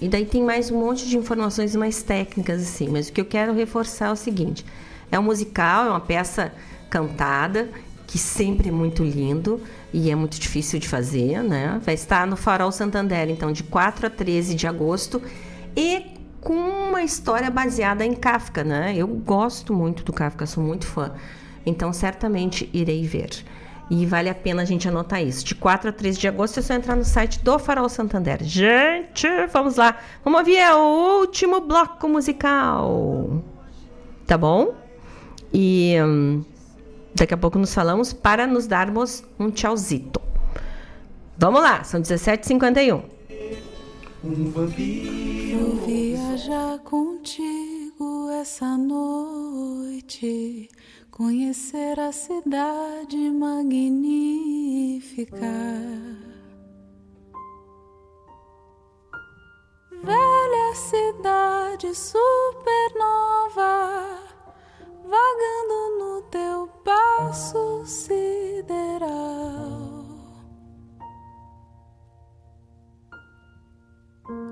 [0.00, 2.88] e daí tem mais um monte de informações mais técnicas, assim.
[2.88, 4.64] Mas o que eu quero reforçar é o seguinte:
[5.10, 6.52] é um musical, é uma peça
[6.90, 7.70] cantada,
[8.06, 9.60] que sempre é muito lindo
[9.92, 11.80] e é muito difícil de fazer, né?
[11.82, 15.22] Vai estar no Farol Santander, então, de 4 a 13 de agosto
[15.76, 18.94] e com uma história baseada em Kafka, né?
[18.96, 21.12] Eu gosto muito do Kafka, sou muito fã.
[21.64, 23.30] Então, certamente irei ver.
[23.88, 25.44] E vale a pena a gente anotar isso.
[25.44, 28.42] De 4 a 13 de agosto é só entrar no site do Farol Santander.
[28.42, 29.96] Gente, vamos lá.
[30.24, 33.42] Vamos ouvir o último bloco musical.
[34.26, 34.74] Tá bom?
[35.54, 36.44] E hum,
[37.16, 40.20] daqui a pouco nos falamos para nos darmos um tchauzito.
[41.36, 43.02] Vamos lá, são 17h51.
[44.24, 45.58] Um vampiro.
[45.58, 50.68] Vou viajar contigo essa noite
[51.10, 55.36] conhecer a cidade magnífica.
[60.02, 63.62] Velha cidade supernova,
[65.12, 69.06] vagando no teu passo sideral.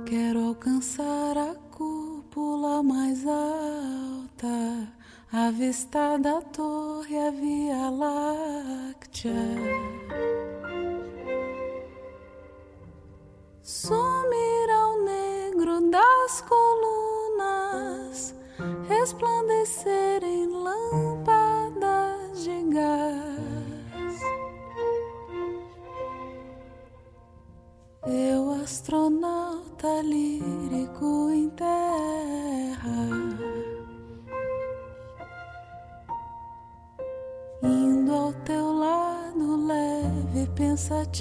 [0.07, 4.93] Quero alcançar a cúpula mais alta
[5.33, 9.33] à vista da torre a Via Láctea.
[13.63, 18.35] Sumir ao negro das colunas,
[18.89, 24.21] resplandecer em lâmpadas de gás.
[28.07, 31.95] Eu, astronauta lírico em terra.
[37.63, 41.15] indo ao teu lado leve e pensativo.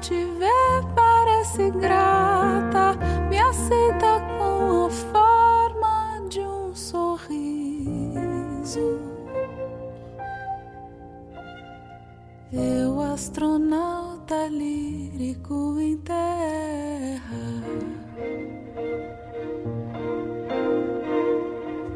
[0.00, 2.96] Te ver parece grata,
[3.28, 7.38] me aceita com a forma de um sorriso.
[12.52, 17.20] Eu, astronauta lírico em terra.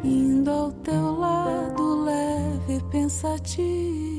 [0.04, 4.11] Indo ao teu lado leve e pensativo.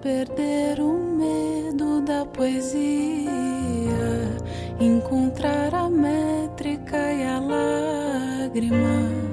[0.00, 3.28] Perder o medo da poesia,
[4.80, 9.28] encontrar a métrica e a lágrima.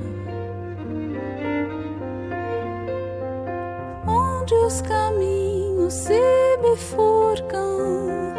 [4.45, 6.21] onde os caminhos se
[6.61, 8.33] bifurcam,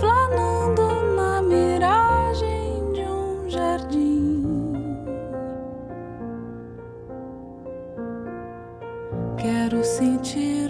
[0.00, 4.42] flanando na miragem de um jardim.
[9.36, 10.63] Quero sentir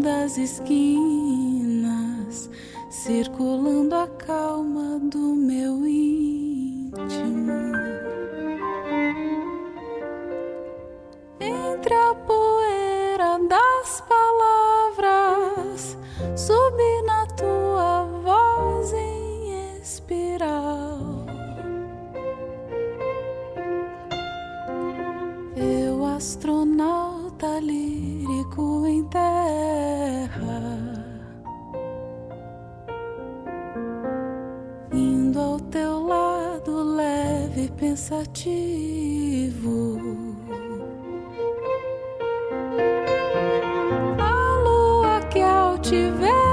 [0.00, 0.78] das esquinas,
[2.90, 7.52] circulando a calma do meu íntimo.
[11.40, 14.02] Entre a poeira das
[14.96, 15.96] palavras,
[16.36, 20.98] subi na tua voz em espiral.
[25.56, 28.17] Eu, astronauta livre
[28.58, 30.60] fico em terra,
[34.92, 38.28] indo ao teu lado leve e pensativo.
[44.18, 46.47] A lua que ao te ver.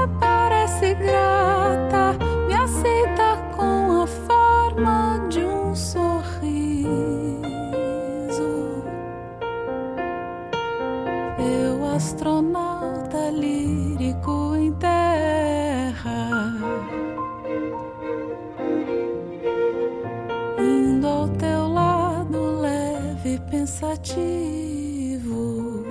[23.96, 25.84] cativo.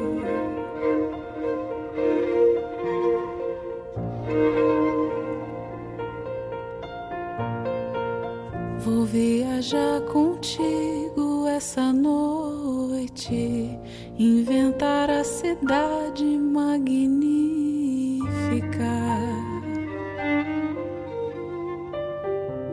[8.80, 13.80] Vou viajar contigo essa noite,
[14.20, 16.76] inventar a cidade magnífica.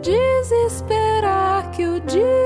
[0.02, 2.41] Desesperar que o dia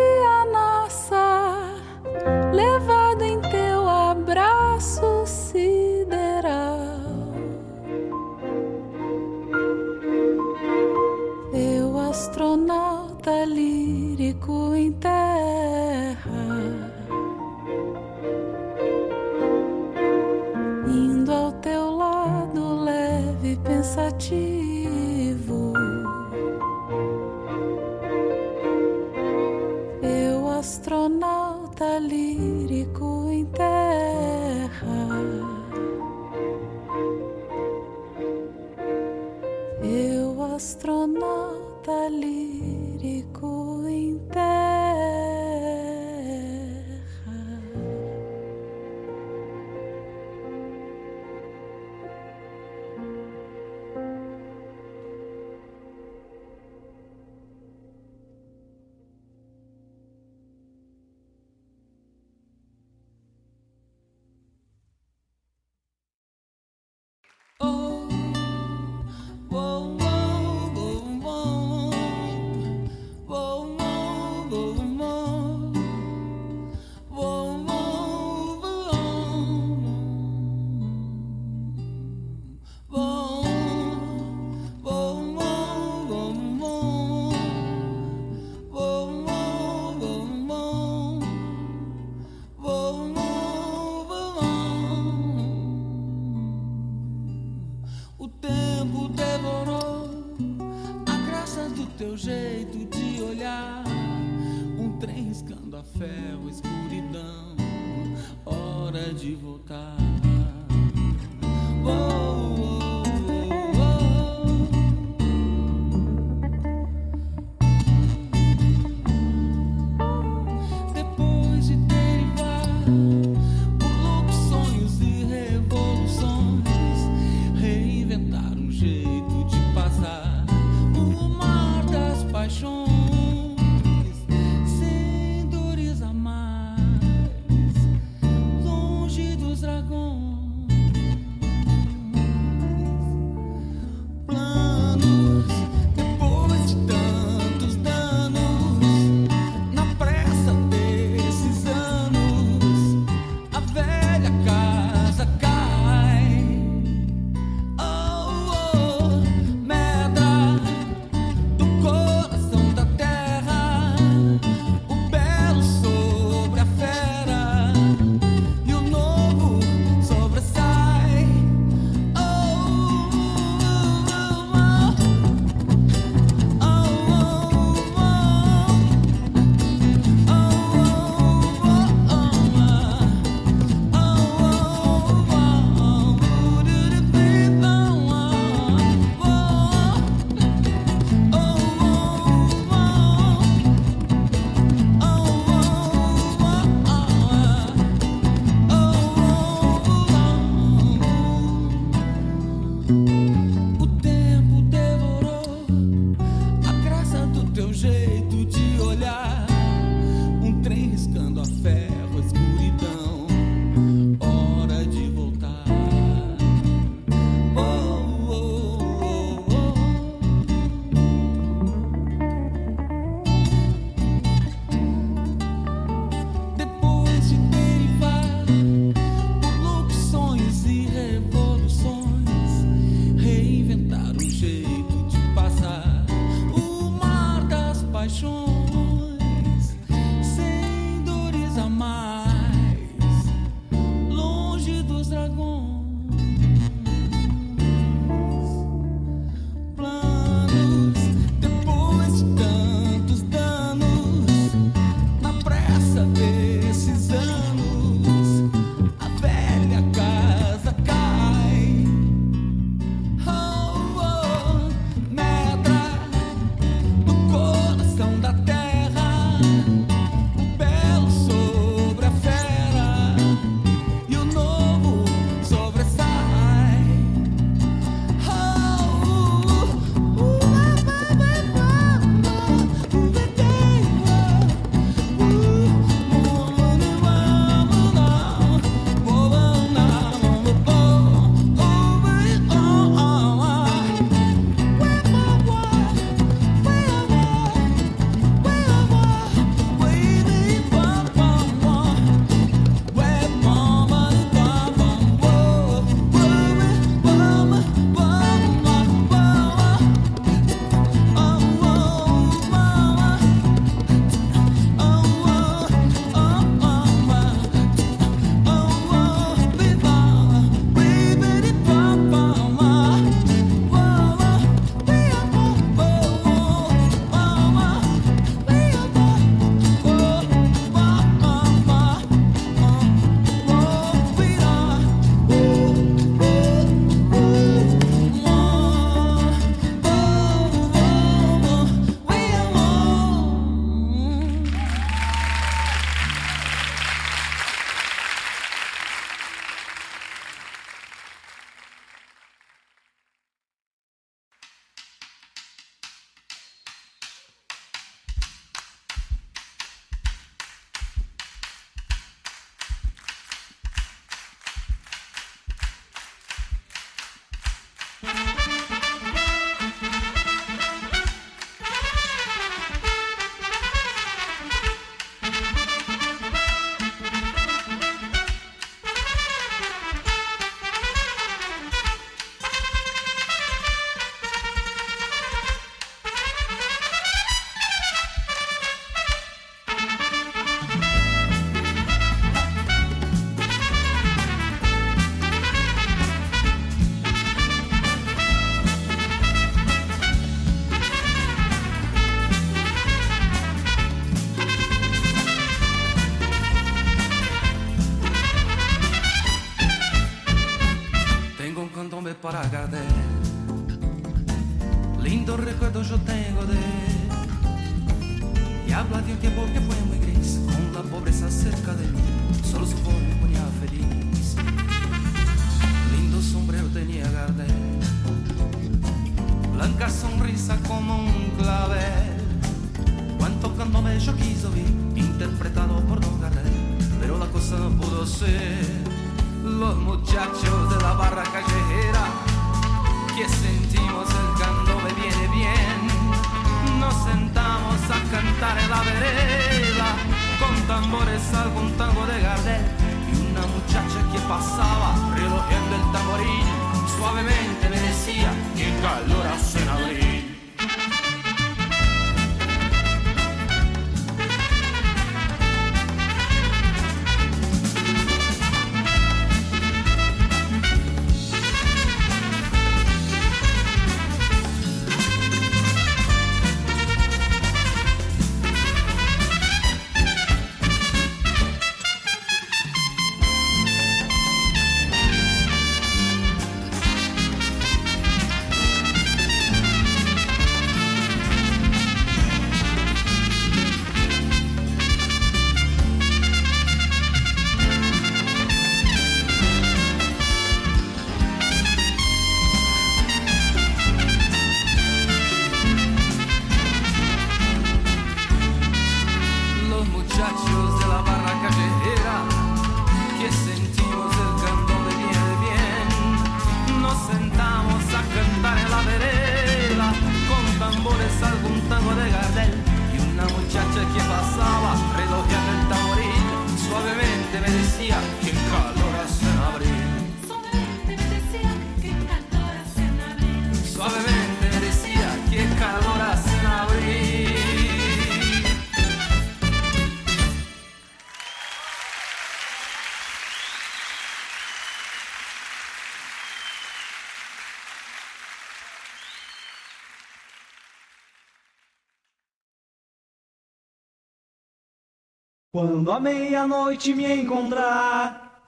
[555.57, 558.43] Quando a meia-noite me encontrar.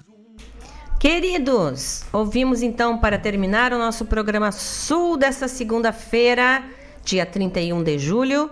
[1.00, 6.62] Queridos, ouvimos então para terminar o nosso programa Sul desta segunda-feira,
[7.02, 8.50] dia 31 de julho.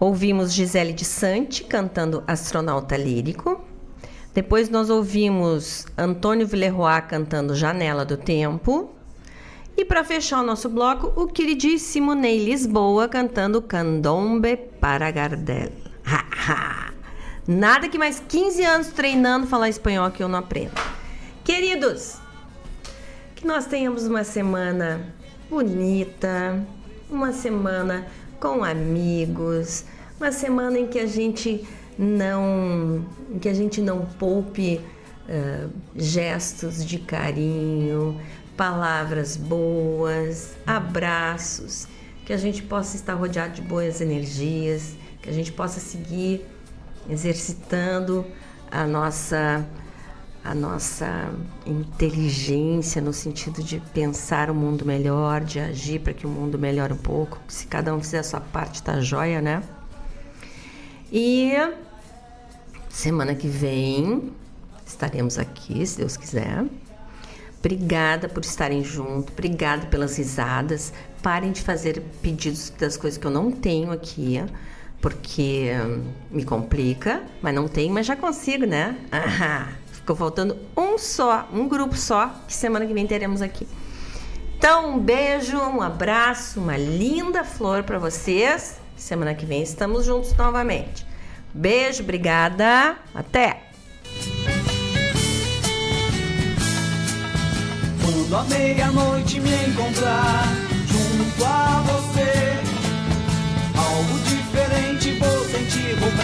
[0.00, 3.62] Ouvimos Gisele de Sante cantando Astronauta Lírico.
[4.32, 8.94] Depois nós ouvimos Antônio Villeroy cantando Janela do Tempo.
[9.76, 15.70] E para fechar o nosso bloco, o queridíssimo Ney Lisboa cantando Candombe para Gardel.
[16.06, 16.87] Ha, ha.
[17.48, 20.74] Nada que mais 15 anos treinando falar espanhol que eu não aprendo.
[21.42, 22.18] Queridos,
[23.34, 25.14] que nós tenhamos uma semana
[25.48, 26.62] bonita,
[27.08, 28.06] uma semana
[28.38, 29.86] com amigos,
[30.20, 31.66] uma semana em que a gente
[31.98, 34.78] não, em que a gente não poupe
[35.26, 38.20] uh, gestos de carinho,
[38.58, 41.88] palavras boas, abraços,
[42.26, 46.44] que a gente possa estar rodeado de boas energias, que a gente possa seguir
[47.08, 48.24] exercitando
[48.70, 49.66] a nossa
[50.44, 51.30] a nossa
[51.66, 56.94] inteligência no sentido de pensar o mundo melhor, de agir para que o mundo melhore
[56.94, 57.38] um pouco.
[57.48, 59.62] Se cada um fizer a sua parte, tá joia, né?
[61.12, 61.52] E
[62.88, 64.32] semana que vem
[64.86, 66.64] estaremos aqui, se Deus quiser.
[67.58, 70.94] Obrigada por estarem juntos, obrigada pelas risadas.
[71.22, 74.42] Parem de fazer pedidos das coisas que eu não tenho aqui
[75.00, 78.96] porque hum, me complica, mas não tem, mas já consigo, né?
[79.12, 83.66] Ah, ficou faltando um só, um grupo só, que semana que vem teremos aqui.
[84.58, 88.80] Então, um beijo, um abraço, uma linda flor para vocês.
[88.96, 91.06] Semana que vem estamos juntos novamente.
[91.54, 93.62] Beijo, obrigada, até!
[98.02, 100.44] Quando a meia-noite me encontrar
[100.86, 102.47] junto a você,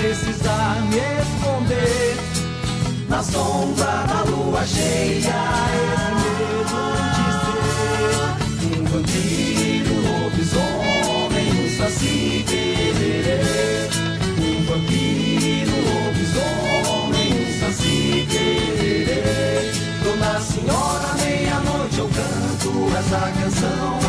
[0.05, 2.17] precisar me esconder.
[3.09, 5.35] Na sombra da lua cheia,
[5.81, 6.79] esse medo
[7.17, 13.41] de ser Um vampiro, lobisomem, um saci tererê.
[14.39, 19.73] Um vampiro, lobisomem, um saci tererê.
[20.03, 24.05] Dona Senhora, meia-noite eu canto essa canção